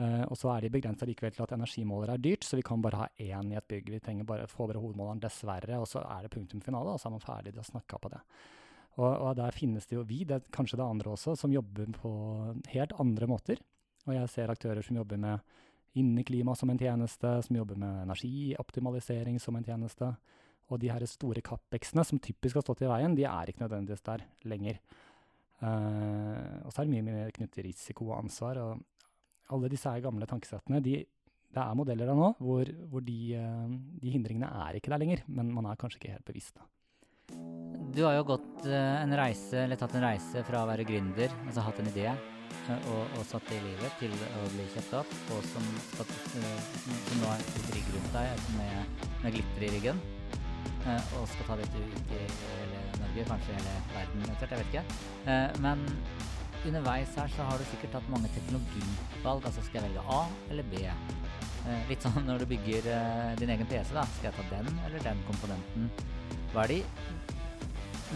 Uh, 0.00 0.24
og 0.32 0.36
så 0.38 0.48
er 0.54 0.64
de 0.64 0.70
begrensa 0.72 1.04
likevel 1.04 1.34
til 1.34 1.44
at 1.44 1.52
energimåler 1.52 2.14
er 2.14 2.22
dyrt, 2.22 2.46
så 2.46 2.56
vi 2.56 2.64
kan 2.64 2.80
bare 2.80 3.02
ha 3.02 3.08
én 3.20 3.50
i 3.52 3.58
et 3.58 3.66
bygg. 3.68 3.90
Vi 3.92 4.00
trenger 4.00 4.24
bare 4.24 4.46
få 4.48 4.64
bare 4.70 4.80
hovedmåleren, 4.80 5.20
dessverre, 5.20 5.76
og 5.76 5.88
så 5.90 6.00
er 6.00 6.24
det 6.24 6.30
punktum 6.32 6.62
finale, 6.64 6.94
og 6.94 7.00
så 7.00 7.10
er 7.10 7.14
man 7.18 7.24
ferdig 7.24 7.52
til 7.52 7.60
å 7.60 7.68
snakke 7.68 7.98
på 8.00 8.12
det. 8.14 8.20
Og, 9.00 9.08
og 9.08 9.36
der 9.38 9.56
finnes 9.56 9.88
det 9.88 9.96
jo 9.96 10.04
vi, 10.04 10.22
det 10.28 10.36
er 10.36 10.52
kanskje 10.52 10.76
det 10.80 10.86
andre 10.86 11.14
også, 11.14 11.34
som 11.38 11.52
jobber 11.54 11.88
på 11.96 12.12
helt 12.74 12.92
andre 13.00 13.28
måter. 13.30 13.62
Og 14.08 14.14
jeg 14.16 14.32
ser 14.32 14.52
aktører 14.52 14.84
som 14.84 14.98
jobber 15.00 15.20
med 15.20 15.40
inneklima 16.00 16.54
som 16.54 16.70
en 16.70 16.78
tjeneste, 16.78 17.32
som 17.46 17.56
jobber 17.56 17.78
med 17.80 18.04
energioptimalisering 18.04 19.40
som 19.42 19.56
en 19.56 19.66
tjeneste. 19.66 20.12
Og 20.70 20.78
de 20.82 20.90
her 20.92 21.04
store 21.08 21.42
capex-ene 21.42 22.04
som 22.06 22.20
typisk 22.22 22.60
har 22.60 22.64
stått 22.66 22.84
i 22.84 22.90
veien, 22.90 23.16
de 23.18 23.26
er 23.26 23.50
ikke 23.50 23.64
nødvendigvis 23.64 24.04
der 24.06 24.26
lenger. 24.46 24.78
Uh, 25.60 26.62
og 26.64 26.70
så 26.72 26.80
er 26.80 26.86
det 26.86 26.94
mye 26.94 27.04
mer 27.04 27.32
knyttet 27.36 27.58
til 27.58 27.66
risiko 27.66 28.12
og 28.12 28.20
ansvar. 28.22 28.60
og 28.62 28.84
alle 29.50 29.70
disse 29.72 29.90
her 29.90 30.04
gamle 30.04 30.28
tankesettene, 30.30 30.82
de, 30.84 31.00
det 31.50 31.62
er 31.62 31.78
modeller 31.78 32.10
der 32.10 32.18
nå 32.18 32.32
hvor, 32.38 32.70
hvor 32.92 33.02
de, 33.02 33.18
eh, 33.34 33.72
de 34.02 34.14
hindringene 34.14 34.50
er 34.66 34.78
ikke 34.78 34.92
der 34.92 35.02
lenger, 35.02 35.24
men 35.26 35.50
man 35.54 35.66
er 35.66 35.80
kanskje 35.80 36.00
ikke 36.00 36.14
helt 36.14 36.28
bevisst. 36.30 36.60
Da. 36.60 37.59
Du 37.90 38.04
har 38.04 38.14
jo 38.14 38.22
gått 38.22 38.66
eh, 38.70 39.02
en 39.02 39.12
reise, 39.18 39.64
eller 39.64 39.78
tatt 39.78 39.96
en 39.98 40.04
reise 40.04 40.44
fra 40.46 40.60
å 40.62 40.66
være 40.68 40.84
gründer, 40.86 41.32
altså 41.42 41.64
hatt 41.66 41.80
en 41.82 41.88
idé, 41.90 42.04
eh, 42.06 42.84
og, 42.92 43.16
og 43.18 43.24
satt 43.26 43.48
det 43.50 43.56
i 43.58 43.64
livet, 43.64 43.96
til 43.98 44.12
å 44.14 44.42
bli 44.52 44.66
kjøpt 44.76 44.92
opp, 45.00 45.14
og 45.34 45.48
som, 45.50 45.66
skal, 45.88 46.12
eh, 46.38 46.68
som 46.86 47.24
nå 47.24 47.32
er 47.32 47.42
et 47.42 47.72
rigg 47.74 47.88
rundt 47.96 48.14
deg 48.14 48.44
med, 48.58 49.02
med 49.24 49.34
glitter 49.34 49.66
i 49.66 49.70
ryggen, 49.74 50.02
og 50.86 51.24
skal 51.32 51.48
ta 51.48 51.56
dette 51.60 51.80
ut 51.82 52.12
i 52.14 52.20
hele 52.20 52.84
Norge, 53.00 53.24
kanskje 53.28 53.56
hele 53.58 53.74
verden 53.90 54.22
etter 54.32 54.54
jeg 54.54 54.62
vet 54.62 54.70
ikke. 54.70 55.34
Men 55.60 55.82
underveis 56.70 57.12
her 57.20 57.34
så 57.34 57.48
har 57.50 57.60
du 57.60 57.66
sikkert 57.68 57.98
tatt 57.98 58.08
mange 58.12 58.30
teknologivalg, 58.32 59.44
altså 59.50 59.66
skal 59.66 59.82
jeg 59.82 59.90
velge 59.90 60.06
A 60.16 60.22
eller 60.48 60.70
B? 60.72 60.86
Litt 61.90 62.06
sånn 62.06 62.24
når 62.24 62.40
du 62.40 62.48
bygger 62.54 62.88
din 63.42 63.52
egen 63.52 63.68
PC, 63.68 63.92
da. 63.92 64.06
Skal 64.16 64.30
jeg 64.30 64.38
ta 64.38 64.46
den 64.54 64.72
eller 64.86 65.04
den 65.04 65.20
komponenten? 65.28 65.90
Hva 66.54 66.64
er 66.64 66.78
de 66.78 66.80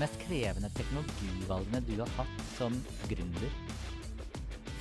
mest 0.00 0.16
krevende 0.24 0.70
teknologivalgene 0.74 1.80
du 1.86 1.94
har 2.00 2.10
hatt 2.18 2.40
som 2.56 2.74
gründer 3.10 3.52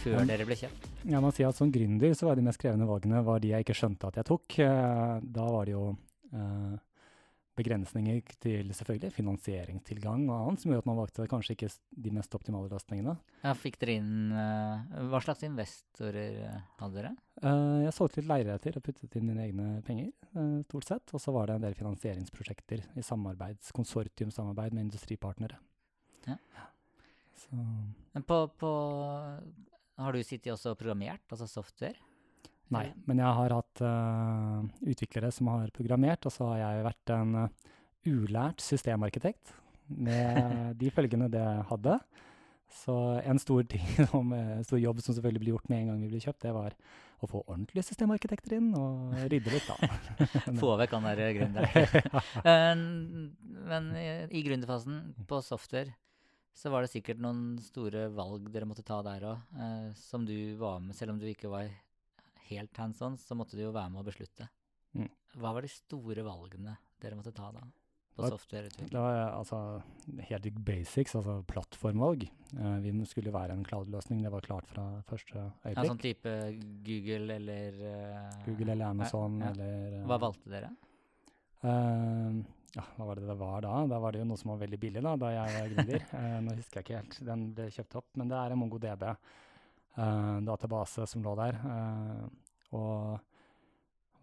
før 0.03 0.17
ja. 0.19 0.25
dere 0.33 0.47
ble 0.47 0.57
kjøpt? 0.59 0.87
Jeg 1.03 1.23
må 1.23 1.31
si 1.35 1.45
at 1.47 1.57
som 1.59 1.71
gründer 1.71 2.15
så 2.17 2.29
var 2.29 2.39
de 2.39 2.45
mest 2.47 2.61
krevende 2.61 2.87
valgene 2.89 3.21
var 3.25 3.43
de 3.43 3.53
jeg 3.53 3.65
ikke 3.65 3.75
skjønte 3.77 4.09
at 4.09 4.19
jeg 4.19 4.27
tok. 4.29 4.57
Eh, 4.63 5.13
Da 5.35 5.47
var 5.55 5.67
det 5.67 5.75
jo 5.75 5.85
eh, 6.33 6.73
begrensninger 7.57 8.21
til 8.41 8.71
selvfølgelig 8.73 9.11
finansieringstilgang 9.13 10.25
og 10.27 10.35
annet, 10.35 10.61
som 10.63 10.71
gjorde 10.71 10.83
at 10.83 10.89
man 10.89 10.99
valgte 10.99 11.27
kanskje 11.29 11.55
ikke 11.55 11.69
de 12.05 12.13
mest 12.15 12.37
optimale 12.37 12.69
løsningene. 12.71 13.15
Ja, 13.43 13.53
fikk 13.57 13.77
dere 13.81 13.97
inn 13.99 14.31
uh, 14.33 15.03
Hva 15.11 15.21
slags 15.23 15.43
investorer 15.45 16.39
eh, 16.47 16.61
hadde 16.79 16.97
dere? 16.97 17.13
Uh, 17.43 17.83
Jeg 17.85 17.95
solgte 17.97 18.21
litt 18.21 18.31
leiligheter 18.31 18.79
og 18.79 18.85
puttet 18.87 19.17
inn 19.19 19.27
mine 19.29 19.45
egne 19.45 19.67
penger, 19.85 20.09
uh, 20.33 20.61
stort 20.69 20.89
sett. 20.89 21.13
Og 21.13 21.21
så 21.21 21.33
var 21.35 21.49
det 21.49 21.59
en 21.59 21.67
del 21.67 21.77
finansieringsprosjekter 21.77 22.87
i 22.97 23.05
samarbeids, 23.05 23.73
konsortiumsamarbeid 23.75 24.73
med 24.73 24.89
industripartnere. 24.89 25.59
Ja. 26.29 26.39
Så 27.35 27.57
Men 27.57 28.23
på, 28.23 28.37
på 28.57 28.71
Har 29.99 30.15
du 30.15 30.23
sittet 30.23 30.53
også 30.53 30.73
og 30.73 30.79
programmert, 30.79 31.25
altså 31.29 31.49
software? 31.49 31.99
Nei, 32.73 32.87
men 33.09 33.21
jeg 33.21 33.37
har 33.39 33.55
hatt 33.57 33.83
uh, 33.85 34.63
utviklere 34.89 35.31
som 35.35 35.51
har 35.53 35.71
programmert, 35.75 36.25
og 36.27 36.33
så 36.33 36.49
har 36.53 36.61
jeg 36.63 36.85
vært 36.87 37.13
en 37.15 37.39
uh, 37.45 37.71
ulært 38.09 38.63
systemarkitekt 38.63 39.53
med 39.87 40.73
de 40.81 40.91
følgene 40.93 41.29
det 41.31 41.47
hadde. 41.69 41.99
Så 42.73 42.95
en 43.21 43.39
stor, 43.39 43.63
ting, 43.73 43.85
som, 44.09 44.33
eh, 44.33 44.61
stor 44.65 44.79
jobb 44.81 45.01
som 45.05 45.13
selvfølgelig 45.13 45.43
ble 45.43 45.51
gjort 45.53 45.67
med 45.69 45.83
en 45.83 45.91
gang 45.91 46.05
vi 46.05 46.13
ble 46.15 46.21
kjøpt, 46.23 46.41
det 46.41 46.53
var 46.55 46.73
å 47.23 47.29
få 47.29 47.43
ordentlige 47.45 47.85
systemarkitekter 47.87 48.57
inn 48.57 48.71
og 48.75 49.13
rydde 49.31 49.53
litt, 49.53 49.69
da. 49.69 49.77
Få 50.63 50.73
vekk 50.81 50.95
han 50.97 51.05
der 51.07 51.21
gründeren. 51.37 53.21
Men 53.69 53.91
i, 53.95 54.07
i 54.27 54.41
gründerfasen, 54.43 54.97
på 55.29 55.39
software, 55.45 55.93
så 56.53 56.69
var 56.73 56.83
det 56.83 56.91
sikkert 56.91 57.21
noen 57.23 57.55
store 57.63 58.09
valg 58.13 58.49
dere 58.53 58.67
måtte 58.69 58.83
ta 58.85 58.99
der 59.05 59.23
òg, 59.31 59.47
eh, 59.55 59.87
som 59.97 60.25
du 60.27 60.35
var 60.59 60.81
med, 60.83 60.97
selv 60.97 61.15
om 61.15 61.21
du 61.21 61.29
ikke 61.29 61.51
var 61.53 61.71
helt 62.53 62.81
hands 62.81 63.01
on, 63.05 63.17
så 63.19 63.37
måtte 63.37 63.57
du 63.59 63.65
jo 63.65 63.73
være 63.75 63.93
med 63.93 64.03
å 64.03 64.07
beslutte. 64.07 64.49
Mm. 64.93 65.09
Hva 65.41 65.53
var 65.55 65.65
de 65.65 65.71
store 65.73 66.25
valgene 66.25 66.75
dere 67.01 67.17
måtte 67.17 67.33
ta 67.35 67.49
da, 67.55 67.63
på 68.13 68.29
softwareutvikling? 68.29 68.93
Eh, 68.93 69.21
altså 69.25 69.59
helt 70.29 70.49
basics, 70.65 71.15
altså 71.19 71.39
plattformvalg. 71.49 72.25
Eh, 72.53 72.75
vi 72.85 72.93
skulle 73.09 73.33
være 73.33 73.57
en 73.57 73.65
cloud-løsning, 73.67 74.23
det 74.25 74.33
var 74.33 74.45
klart 74.45 74.69
fra 74.71 74.87
første 75.09 75.47
Ja, 75.65 75.85
sånn 75.85 76.01
type 76.01 76.33
Google 76.85 77.39
eller 77.39 77.79
eh, 77.91 78.41
Google 78.47 78.75
eller 78.75 78.93
Amazon 78.93 79.39
ja. 79.41 79.53
eller 79.53 80.01
eh, 80.01 80.09
Hva 80.09 80.19
valgte 80.27 80.53
dere? 80.53 80.73
Uh, 81.63 82.43
ja, 82.73 82.83
hva 82.97 83.05
var 83.05 83.19
det 83.19 83.27
det 83.29 83.35
var 83.37 83.61
da? 83.61 83.73
Da 83.89 83.99
var 84.01 84.13
det 84.13 84.23
jo 84.23 84.29
noe 84.31 84.39
som 84.39 84.53
var 84.53 84.63
veldig 84.63 84.79
billig 84.81 85.03
da, 85.05 85.13
da 85.19 85.29
jeg 85.35 85.57
var 85.57 85.73
gründer. 85.75 86.07
Eh, 86.23 86.37
nå 86.45 86.55
husker 86.57 86.79
jeg 86.79 86.85
ikke 86.85 86.99
helt, 86.99 87.19
den 87.27 87.43
ble 87.57 87.67
kjøpt 87.73 87.99
opp, 87.99 88.07
men 88.17 88.31
det 88.31 88.39
er 88.39 88.53
en 88.53 88.59
MongoDB 88.61 89.05
eh, 89.09 90.39
database 90.47 91.05
som 91.09 91.25
lå 91.25 91.35
der. 91.37 91.59
eh, 91.73 92.23
og 92.73 93.21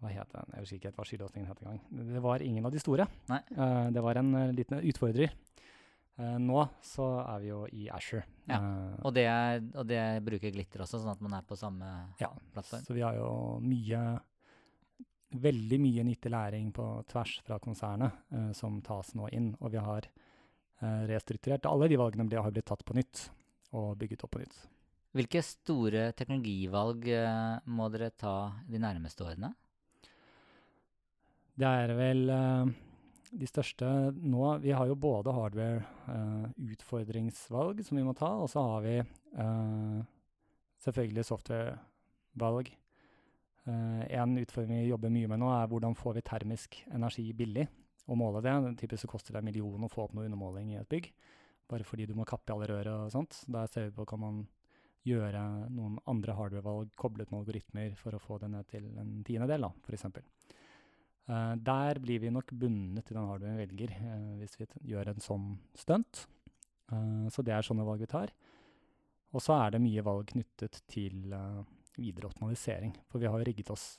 hva 0.01 0.11
het 0.11 0.35
den? 0.35 0.50
Jeg 0.61 0.67
husker 0.67 0.77
ikke 0.77 0.97
hva 0.99 1.05
skyløsningen 1.09 1.47
het 1.49 1.61
engang. 1.63 1.79
Det 2.13 2.21
var 2.21 2.43
ingen 2.45 2.65
av 2.67 2.73
de 2.73 2.81
store. 2.81 3.07
Nei. 3.31 3.39
Eh, 3.49 3.87
det 3.95 4.01
var 4.05 4.19
en 4.21 4.35
eh, 4.37 4.51
liten 4.53 4.83
utfordrer. 4.91 5.31
Uh, 6.19 6.35
nå 6.37 6.59
så 6.85 7.05
er 7.23 7.39
vi 7.41 7.47
jo 7.49 7.61
i 7.73 7.87
Asher. 7.89 8.25
Ja, 8.45 8.59
Uh, 8.61 8.97
Og 9.07 9.13
det, 9.15 9.25
og 9.79 9.87
det 9.87 10.01
bruker 10.21 10.51
glitter 10.51 10.83
også, 10.83 10.99
sånn 10.99 11.13
at 11.15 11.21
man 11.23 11.33
er 11.37 11.45
på 11.47 11.55
samme 11.57 11.87
ja, 12.19 12.27
plattform? 12.51 12.83
så 12.83 12.93
vi 12.93 13.01
har 13.01 13.15
jo 13.15 13.29
mye 13.63 14.19
Veldig 15.31 15.77
mye 15.79 16.03
nyttig 16.03 16.27
læring 16.27 16.73
på 16.75 16.83
tvers 17.07 17.37
fra 17.47 17.55
konsernet 17.63 18.11
uh, 18.35 18.49
som 18.51 18.81
tas 18.83 19.13
nå 19.15 19.29
inn. 19.31 19.53
Og 19.63 19.71
vi 19.71 19.79
har 19.79 20.09
restrukturert. 21.07 21.69
Alle 21.69 21.87
de 21.87 21.95
valgene 22.01 22.25
ble, 22.27 22.41
har 22.41 22.51
blitt 22.51 22.65
tatt 22.67 22.83
på 22.83 22.95
nytt 22.97 23.29
og 23.77 23.93
bygget 24.01 24.25
opp 24.25 24.33
på 24.33 24.41
nytt. 24.41 24.57
Hvilke 25.15 25.43
store 25.45 26.07
teknologivalg 26.17 27.05
må 27.69 27.87
dere 27.93 28.09
ta 28.11 28.33
de 28.67 28.81
nærmeste 28.81 29.23
årene? 29.23 29.53
Det 31.59 31.67
er 31.67 31.91
vel 31.97 32.29
eh, 32.31 32.65
de 33.31 33.47
største 33.47 34.11
nå 34.15 34.57
Vi 34.63 34.71
har 34.75 34.87
jo 34.89 34.95
både 34.99 35.31
hardware-utfordringsvalg 35.35 37.83
som 37.85 37.97
vi 37.97 38.03
må 38.07 38.13
ta, 38.17 38.29
og 38.39 38.49
så 38.51 38.59
har 38.73 38.81
vi 38.85 38.95
eh, 38.99 39.99
selvfølgelig 40.83 41.25
software-valg. 41.27 42.65
Eh, 43.67 44.03
en 44.17 44.31
utfordring 44.41 44.77
vi 44.81 44.89
jobber 44.89 45.09
mye 45.13 45.29
med 45.31 45.39
nå, 45.43 45.49
er 45.55 45.69
hvordan 45.71 45.97
får 45.97 46.13
vi 46.17 46.27
termisk 46.31 46.69
energi 46.91 47.25
billig, 47.37 47.65
og 48.07 48.19
måle 48.19 48.39
det. 48.43 48.55
Typisk 48.81 49.01
så 49.05 49.11
koster 49.11 49.31
det 49.35 49.41
en 49.43 49.49
million 49.51 49.85
å 49.85 49.91
få 49.91 49.99
opp 50.07 50.13
noe 50.17 50.27
undermåling 50.27 50.67
i 50.73 50.81
et 50.81 50.91
bygg, 50.91 51.05
bare 51.71 51.87
fordi 51.87 52.03
du 52.09 52.15
må 52.17 52.23
kappe 52.27 52.47
i 52.51 52.53
alle 52.55 52.69
rør 52.71 52.85
og 52.95 53.13
sånt. 53.13 53.33
Der 53.51 53.65
ser 53.71 53.83
vi 53.87 53.95
på 53.95 54.09
kan 54.09 54.21
man 54.23 54.37
gjøre 55.07 55.41
noen 55.73 55.95
andre 56.09 56.35
hardware-valg 56.37 56.87
koblet 56.99 57.31
med 57.31 57.39
algoritmer 57.41 57.89
for 57.97 58.11
å 58.13 58.21
få 58.21 58.37
det 58.41 58.49
ned 58.53 58.65
til 58.69 58.83
en 59.01 59.11
tiendedel, 59.25 59.61
da, 59.65 59.71
f.eks. 59.87 60.05
Uh, 61.29 61.53
der 61.55 61.99
blir 62.01 62.19
vi 62.23 62.31
nok 62.33 62.49
bundet 62.57 63.05
til 63.05 63.15
den 63.17 63.27
hardwaren 63.27 63.59
vi 63.59 63.65
velger, 63.65 63.91
eh, 63.93 64.31
hvis 64.41 64.57
vi 64.59 64.65
gjør 64.91 65.13
en 65.13 65.21
sånn 65.21 65.51
stunt. 65.77 66.25
Eh, 66.91 67.27
så 67.31 67.43
det 67.45 67.53
er 67.55 67.63
sånne 67.65 67.85
valg 67.87 68.01
vi 68.03 68.09
tar. 68.09 68.33
Og 69.31 69.39
så 69.43 69.55
er 69.61 69.71
det 69.71 69.83
mye 69.83 70.03
valg 70.03 70.27
knyttet 70.33 70.81
til 70.91 71.31
eh, 71.31 71.61
videre 71.95 72.27
optimalisering. 72.27 72.95
For 73.07 73.21
vi 73.21 73.29
har 73.29 73.39
jo 73.39 73.47
rigget 73.47 73.71
oss 73.71 73.93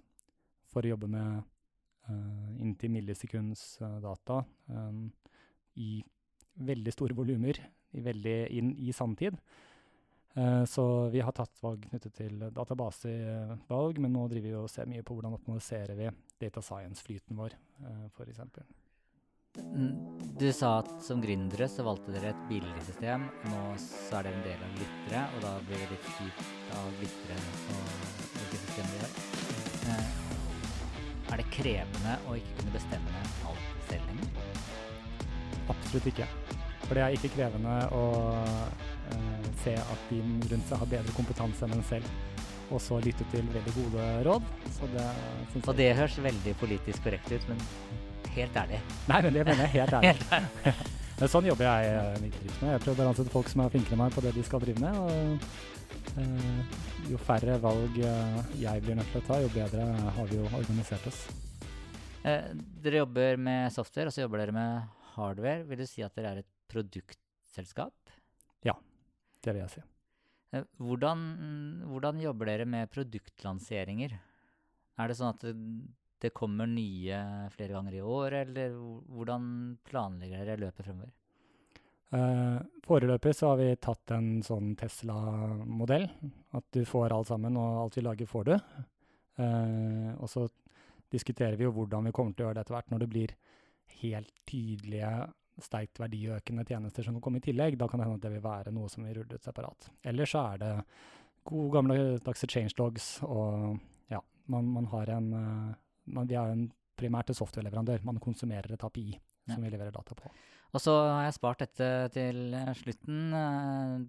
for 0.72 0.84
å 0.84 0.92
jobbe 0.92 1.08
med 1.08 1.42
inntil 2.58 2.90
millisekunds 2.90 3.80
eh, 3.80 3.98
data 4.02 4.42
eh, 4.68 4.96
i 5.78 6.02
veldig 6.62 6.92
store 6.92 7.14
volumer 7.16 7.56
i, 7.92 8.00
veldig, 8.02 8.38
inn 8.58 8.72
i 8.82 8.92
sanntid. 8.92 9.38
Eh, 10.34 10.64
Så 10.64 11.08
vi 11.14 11.22
har 11.22 11.32
tatt 11.36 11.62
valg 11.62 11.86
knyttet 11.88 12.14
til 12.18 12.42
databasevalg, 12.50 14.00
men 14.02 14.12
nå 14.12 14.26
driver 14.28 14.48
vi 14.48 14.58
og 14.58 14.70
ser 14.72 14.90
mye 14.90 15.04
på 15.06 15.14
hvordan 15.14 15.38
optimaliserer 15.38 15.96
vi 15.96 16.10
data 16.42 16.62
science-flyten 16.64 17.38
vår, 17.38 17.54
eh, 17.86 18.06
f.eks. 18.12 18.40
Du 20.40 20.46
sa 20.56 20.78
at 20.80 20.88
som 21.04 21.20
gründere 21.20 21.66
så 21.68 21.84
valgte 21.84 22.14
dere 22.14 22.30
et 22.32 22.44
billig 22.48 22.84
system. 22.86 23.26
Nå 23.50 23.60
så 23.80 24.18
er 24.20 24.28
dere 24.30 24.38
en 24.38 24.46
del 24.46 24.62
av 24.64 24.78
lyttere, 24.80 25.24
og 25.36 25.44
da 25.44 25.52
blir 25.66 25.82
det 25.82 25.90
litt 25.92 26.08
kjipt 26.16 26.72
av 26.78 26.88
lyttere 27.02 27.36
og 27.74 27.90
hvilket 28.38 28.64
system 28.66 28.92
de 28.94 29.02
har. 29.02 29.16
Eh, 29.92 30.18
Er 31.32 31.40
det 31.40 31.46
krevende 31.48 32.14
å 32.28 32.34
ikke 32.36 32.58
kunne 32.58 32.72
bestemme 32.74 33.20
alt 33.48 33.68
selv 33.88 34.08
lenger? 34.10 34.26
Absolutt 35.72 36.08
ikke. 36.10 36.26
For 36.82 36.98
det 36.98 37.04
er 37.06 37.14
ikke 37.16 37.30
krevende 37.36 37.76
å 37.96 38.02
eh, 39.14 39.46
se 39.62 39.72
at 39.80 40.02
de 40.10 40.18
rundt 40.50 40.68
seg 40.68 40.82
har 40.82 40.90
bedre 40.90 41.14
kompetanse 41.16 41.64
enn 41.64 41.76
en 41.78 41.86
selv, 41.88 42.08
og 42.72 42.80
så 42.82 42.98
lytte 43.04 43.26
til 43.32 43.44
veldig 43.52 43.74
gode 43.76 44.08
råd. 44.26 44.48
Så 44.78 44.88
det 44.94 45.06
Og 45.62 45.76
det 45.78 45.92
høres 45.98 46.18
veldig 46.24 46.54
politisk 46.60 47.04
korrekt 47.04 47.30
ut, 47.32 47.46
men 47.50 47.62
helt 48.32 48.56
ærlig. 48.56 48.80
Nei, 49.08 49.20
men 49.22 49.36
det 49.36 49.44
mener 49.46 49.64
jeg 49.66 49.74
helt 49.76 49.96
ærlig. 49.98 50.14
Helt 50.16 50.32
ærlig. 50.32 50.74
Men 51.22 51.30
sånn 51.30 51.44
jobber 51.46 51.68
jeg 51.68 51.90
eh, 51.94 52.14
i 52.18 52.30
bedriftene. 52.32 52.70
Jeg 52.72 52.82
prøver 52.82 53.04
å 53.04 53.10
ansette 53.12 53.30
folk 53.30 53.50
som 53.52 53.60
er 53.62 53.68
flinkere 53.70 53.94
enn 53.94 54.00
meg 54.00 54.14
på 54.14 54.22
det 54.24 54.32
de 54.34 54.42
skal 54.42 54.62
drive 54.64 54.80
med. 54.82 54.96
Og 54.98 56.18
eh, 56.18 56.80
jo 57.12 57.20
færre 57.28 57.58
valg 57.62 57.98
eh, 58.00 58.40
jeg 58.58 58.82
blir 58.82 58.98
nødt 58.98 59.12
til 59.12 59.20
å 59.20 59.26
ta, 59.28 59.38
jo 59.44 59.52
bedre 59.54 59.84
har 60.16 60.32
vi 60.32 60.40
jo 60.40 60.48
organisert 60.48 61.06
oss. 61.12 61.20
Eh, 62.26 62.48
dere 62.82 63.04
jobber 63.04 63.38
med 63.38 63.70
software, 63.76 64.10
og 64.10 64.16
så 64.16 64.24
jobber 64.24 64.42
dere 64.42 64.56
med 64.56 64.90
hardware. 65.12 65.62
Vil 65.68 65.84
du 65.84 65.86
si 65.86 66.02
at 66.02 66.16
dere 66.18 66.32
er 66.32 66.42
et 66.42 66.50
produktselskap? 66.72 67.94
Ja, 68.66 68.74
Det 69.44 69.54
vil 69.54 69.62
jeg 69.62 69.74
si. 69.76 69.84
Eh, 70.52 70.68
Hvordan, 70.82 71.24
hvordan 71.88 72.20
jobber 72.20 72.50
dere 72.52 72.68
med 72.68 72.90
produktlanseringer? 72.92 74.14
Er 75.00 75.08
det 75.08 75.16
sånn 75.18 75.32
at 75.32 75.44
det, 76.22 76.30
kommer 76.36 76.68
nye 76.70 77.18
flere 77.50 77.74
ganger 77.74 77.96
i 77.98 78.04
år, 78.04 78.36
eller 78.44 78.76
hvordan 79.10 79.44
planlegger 79.88 80.44
dere 80.44 80.60
løpet 80.60 80.86
fremover? 80.86 81.10
Eh, 82.12 82.58
foreløpig 82.84 83.32
så 83.34 83.50
har 83.50 83.58
vi 83.58 83.70
tatt 83.80 84.12
en 84.14 84.28
sånn 84.44 84.74
Tesla-modell. 84.78 86.06
At 86.54 86.68
du 86.76 86.84
får 86.86 87.16
alt 87.16 87.32
sammen, 87.32 87.56
og 87.56 87.80
alt 87.86 87.96
vi 87.96 88.04
lager, 88.04 88.28
får 88.28 88.50
du. 88.50 88.54
Eh, 89.40 90.10
og 90.18 90.28
så 90.30 90.44
diskuterer 91.12 91.56
vi 91.56 91.66
jo 91.66 91.72
hvordan 91.74 92.06
vi 92.06 92.14
kommer 92.14 92.36
til 92.36 92.44
å 92.44 92.50
gjøre 92.50 92.60
det 92.60 92.66
etter 92.66 92.76
hvert, 92.76 92.92
når 92.92 93.02
det 93.02 93.10
blir 93.16 93.34
helt 94.02 94.32
tydelige, 94.48 95.12
sterkt 95.60 95.98
verdiøkende 96.00 96.64
tjenester 96.64 97.04
som 97.04 97.14
kan 97.18 97.22
komme 97.26 97.40
i 97.42 97.44
tillegg. 97.44 97.76
Da 97.78 97.88
kan 97.88 98.00
det 98.00 98.06
hende 98.08 98.16
at 98.20 98.24
det 98.24 98.32
vil 98.32 98.44
være 98.44 98.72
noe 98.72 98.88
som 98.88 99.04
vi 99.04 99.12
ruller 99.16 99.36
ut 99.36 99.44
separat. 99.44 99.90
Ellers 100.08 100.32
så 100.32 100.44
er 100.54 100.62
det 100.62 100.70
gode 101.44 101.72
gamledagse 101.74 102.46
changelogs, 102.48 103.16
og 103.26 103.76
ja, 104.10 104.20
man, 104.52 104.68
man 104.72 104.86
har 104.94 105.10
en 105.16 105.32
eh, 105.34 105.74
man, 106.14 106.28
Vi 106.30 106.34
er 106.38 106.52
en 106.54 106.68
primært 106.98 107.30
en 107.32 107.38
software-leverandør. 107.38 108.04
Man 108.06 108.18
konsumerer 108.22 108.72
et 108.72 108.84
API 108.84 109.10
Ja. 109.42 109.56
som 109.56 109.64
vi 109.64 109.70
leverer 109.72 109.90
data 109.90 110.14
på. 110.14 110.28
Og 110.72 110.80
så 110.80 110.92
har 110.94 111.24
jeg 111.26 111.34
spart 111.34 111.58
dette 111.64 111.86
til 112.14 112.54
eh, 112.54 112.68
slutten. 112.78 113.32
Eh, 113.34 114.04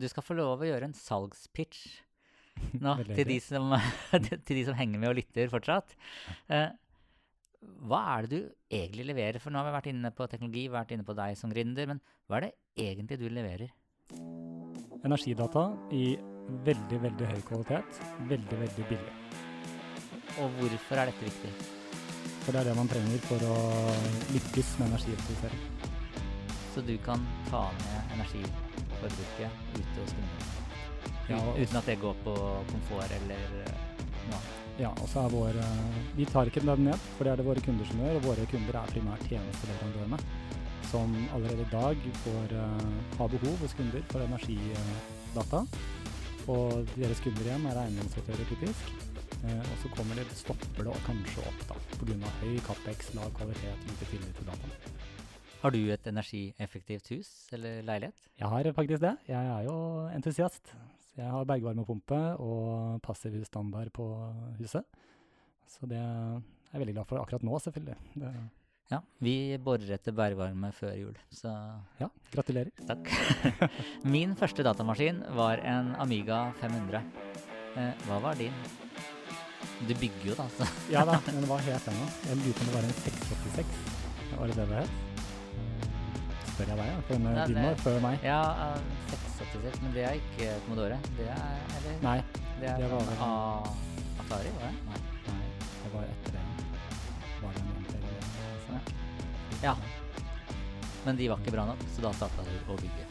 Du 0.00 0.06
skal 0.08 0.22
få 0.26 0.34
lov 0.34 0.60
å 0.62 0.66
gjøre 0.66 0.84
en 0.88 0.94
salgspitch 0.94 2.00
nå, 2.82 2.96
til 3.14 3.26
de, 3.28 3.36
som, 3.40 3.70
til 4.46 4.56
de 4.56 4.64
som 4.66 4.74
henger 4.74 4.98
med 4.98 5.10
og 5.12 5.16
lytter 5.20 5.48
fortsatt. 5.52 5.94
Eh, 6.50 6.70
hva 7.86 8.00
er 8.16 8.26
det 8.26 8.30
du 8.30 8.76
egentlig 8.78 9.06
leverer? 9.10 9.40
For 9.42 9.52
nå 9.52 9.60
har 9.60 9.68
vi 9.68 9.76
vært 9.76 9.90
inne 9.92 10.12
på 10.14 10.26
teknologi, 10.30 10.66
vært 10.72 10.94
inne 10.96 11.06
på 11.06 11.16
deg 11.16 11.36
som 11.38 11.52
gründer, 11.52 11.90
men 11.92 12.02
hva 12.26 12.40
er 12.40 12.48
det 12.48 12.86
egentlig 12.88 13.20
du 13.20 13.26
leverer? 13.30 13.72
Energidata 15.06 15.68
i 15.94 16.16
veldig, 16.66 17.00
veldig 17.06 17.30
høy 17.30 17.40
kvalitet. 17.48 18.02
Veldig, 18.30 18.60
veldig 18.64 18.88
billig. 18.90 19.16
Og 20.42 20.52
hvorfor 20.60 21.00
er 21.00 21.10
dette 21.10 21.28
viktig? 21.30 21.52
For 22.44 22.54
det 22.54 22.60
er 22.60 22.68
det 22.70 22.76
man 22.78 22.90
trenger 22.90 23.22
for 23.26 23.42
å 23.48 23.56
lykkes 24.34 24.76
med 24.80 24.92
energieffektivisering. 24.92 25.64
Så 26.74 26.84
du 26.84 26.94
kan 27.02 27.22
ta 27.48 27.64
ned 27.80 28.14
energiforbruket 28.18 29.64
ute 29.78 29.96
hos 29.96 30.14
kundene? 30.18 30.52
Ja, 31.26 31.40
Uten 31.56 31.78
at 31.80 31.88
det 31.88 31.96
går 31.98 32.14
på 32.22 32.34
komfort 32.70 33.14
eller 33.16 33.95
annet? 34.34 34.54
Ja, 34.76 34.90
og 34.92 35.08
så 35.08 35.22
er 35.22 35.32
vår 35.32 35.56
eh, 35.62 36.00
Vi 36.18 36.26
tar 36.28 36.50
ikke 36.50 36.60
den 36.64 36.84
ned, 36.90 37.08
for 37.16 37.24
det 37.24 37.32
er 37.32 37.40
det 37.40 37.46
våre 37.46 37.62
kunder 37.64 37.88
som 37.88 38.02
gjør. 38.02 38.18
Og 38.18 38.28
våre 38.30 38.46
kunder 38.50 38.76
er 38.80 38.92
primært 38.92 39.24
tjenesteleverandørene, 39.30 40.18
som 40.90 41.14
allerede 41.36 41.64
i 41.64 41.72
dag 41.72 42.08
får 42.24 42.56
eh, 42.60 42.86
ha 43.18 43.28
behov 43.36 43.56
hos 43.64 43.76
kunder 43.78 44.04
for 44.12 44.26
energidata. 44.26 45.64
Og 46.52 46.92
deres 46.94 47.22
kunder 47.24 47.48
igjen 47.48 47.64
er 47.70 47.82
eiendomsaktører 47.86 48.50
typisk. 48.52 48.92
Eh, 49.44 49.62
og 49.62 49.76
så 49.82 49.92
kommer 49.96 50.20
det, 50.20 50.26
stopper 50.36 50.84
det 50.84 50.92
og 50.92 51.02
kanskje 51.08 51.44
opp 51.48 51.64
da, 51.70 51.78
pga. 52.00 52.34
høy 52.42 52.58
Capex, 52.68 53.14
lav 53.16 53.32
kvalitet, 53.38 53.88
lite 53.88 54.10
tillit 54.12 54.36
til 54.36 54.50
dataen. 54.50 54.76
Har 55.62 55.72
du 55.72 55.80
et 55.90 56.06
energieffektivt 56.06 57.08
hus 57.14 57.30
eller 57.56 57.80
leilighet? 57.82 58.28
Jeg 58.38 58.48
har 58.52 58.72
faktisk 58.76 59.02
det. 59.02 59.16
Jeg 59.28 59.54
er 59.56 59.64
jo 59.66 59.78
entusiast. 60.14 60.76
Så 61.16 61.22
jeg 61.24 61.32
har 61.32 61.46
bergvarmepumpe 61.48 62.16
og 62.44 62.98
passivhusstandard 63.00 63.88
på 63.96 64.04
huset. 64.58 64.84
Så 65.64 65.88
det 65.88 65.96
er 65.96 66.42
jeg 66.74 66.82
veldig 66.82 66.94
glad 66.98 67.08
for 67.08 67.22
akkurat 67.22 67.46
nå, 67.46 67.56
selvfølgelig. 67.64 67.96
Det, 68.20 68.32
Ja, 68.86 69.00
vi 69.18 69.56
borer 69.58 69.96
etter 69.96 70.14
bergvarme 70.14 70.68
før 70.76 70.92
jul, 70.94 71.16
så 71.34 71.50
ja, 71.98 72.06
gratulerer. 72.30 72.68
takk. 72.86 73.08
Min 74.14 74.36
første 74.38 74.62
datamaskin 74.62 75.24
var 75.34 75.58
en 75.64 75.94
Amiga 75.98 76.52
500. 76.60 77.00
Eh, 77.80 78.06
hva 78.06 78.20
var 78.22 78.38
din? 78.38 78.52
Du 79.88 79.94
bygger 79.96 80.30
jo, 80.30 80.36
da, 80.38 80.46
så 80.54 80.68
Ja 80.92 81.02
da, 81.08 81.18
men 81.32 81.42
det 81.42 81.50
var 81.50 81.64
helt 81.66 81.90
ennå. 81.96 82.06
Jeg 82.28 82.42
lurer 82.44 82.54
på 82.60 82.62
om 82.62 82.70
det 82.70 82.78
var 82.78 82.86
en 82.92 82.96
686. 83.00 83.76
Var 84.36 84.46
det 84.52 84.60
det 84.60 84.68
det 84.70 84.84
het? 84.84 85.05
Spør 86.56 86.70
jeg 86.72 86.76
deg, 86.78 86.86
ja. 86.88 87.00
Denne 87.10 87.32
Ja, 87.36 87.46
det- 87.46 87.80
før 87.84 87.98
meg. 88.00 88.18
Ja, 88.24 88.40
eh, 88.64 88.80
686, 89.36 89.82
men 89.82 89.92
det 89.92 90.04
er 90.08 90.14
ikke 90.16 90.54
Commodore. 90.64 90.98
Det 91.18 91.26
er 91.28 91.58
Eller? 91.76 91.98
Nei, 92.02 92.22
det 92.60 92.68
er 92.70 92.76
det 92.80 92.90
var 92.90 93.00
sånn 93.00 93.10
vel- 93.10 93.20
Atari, 94.24 94.50
var 94.56 94.62
det? 94.64 94.74
Nei. 94.88 95.00
nei, 95.28 95.44
det 95.82 95.92
var 95.92 96.02
etter 96.02 96.32
det. 96.32 96.44
Var 97.42 97.52
det 97.52 97.60
en 97.60 97.68
eh, 97.94 98.56
sånn? 98.66 98.80
Ja. 99.62 99.74
Men 101.04 101.16
de 101.16 101.28
var 101.28 101.36
ikke 101.38 101.52
bra 101.52 101.64
nok, 101.66 101.78
så 101.94 102.00
da 102.02 102.10
starta 102.12 102.42
du 102.42 102.72
å 102.72 102.76
bygge. 102.80 103.04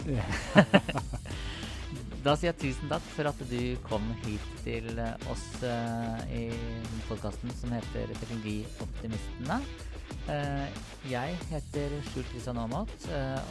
Da 2.26 2.34
sier 2.34 2.50
jeg 2.50 2.58
tusen 2.58 2.90
takk 2.90 3.04
for 3.14 3.30
at 3.30 3.42
du 3.52 3.60
kom 3.86 4.06
hit 4.24 4.46
til 4.66 4.88
eh, 4.98 5.28
oss 5.30 5.44
eh, 5.62 6.24
i 6.34 6.40
podkasten 7.06 7.54
som 7.54 7.76
heter 7.76 8.10
Teknologioptimistene. 8.18 9.60
Eh, 10.34 10.80
jeg 11.12 11.38
heter 11.52 11.94
Skjult 12.08 12.32
Kristian 12.32 12.58
Aamodt 12.64 13.06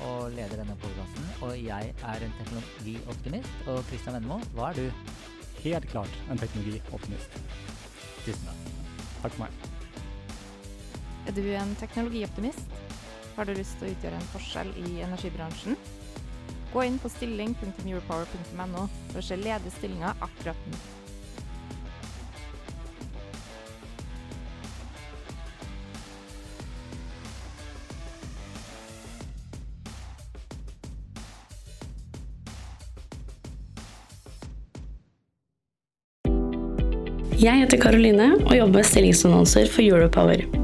og 0.08 0.34
leder 0.34 0.58
denne 0.58 0.74
podkasten. 0.82 1.30
Og 1.46 1.54
jeg 1.54 1.94
er 1.94 2.26
en 2.26 2.36
teknologioptimist. 2.40 3.54
Og 3.70 3.78
Kristian 3.92 4.18
Vennemo, 4.18 4.42
hva 4.58 4.72
er 4.72 4.82
du? 4.82 5.16
Helt 5.62 5.86
klart 5.94 6.22
en 6.26 6.42
teknologioptimist. 6.42 7.38
Tusen 8.26 8.50
takk. 8.50 8.70
Takk 9.22 9.36
for 9.36 9.44
meg. 9.46 9.68
Er 11.30 11.38
du 11.38 11.44
en 11.62 11.78
teknologioptimist? 11.78 12.80
Har 13.38 13.46
du 13.46 13.54
lyst 13.54 13.78
til 13.78 13.86
å 13.86 13.94
utgjøre 13.94 14.18
en 14.18 14.32
forskjell 14.34 14.74
i 14.82 14.98
energibransjen? 15.06 15.78
Gå 16.74 16.82
inn 16.82 16.96
på 16.98 17.06
stilling.europower.no 17.06 18.88
for 19.12 19.20
å 19.20 19.22
se 19.22 19.38
ledige 19.38 19.70
stillinger 19.76 20.18
akkurat 20.26 20.66
nå. 20.72 20.82
Jeg 37.44 37.60
heter 37.60 37.78
Karoline 37.78 38.32
og 38.40 38.54
jobber 38.56 38.80
med 38.80 38.86
stillingsannonser 38.88 39.70
for 39.70 39.84
Europower. 39.84 40.63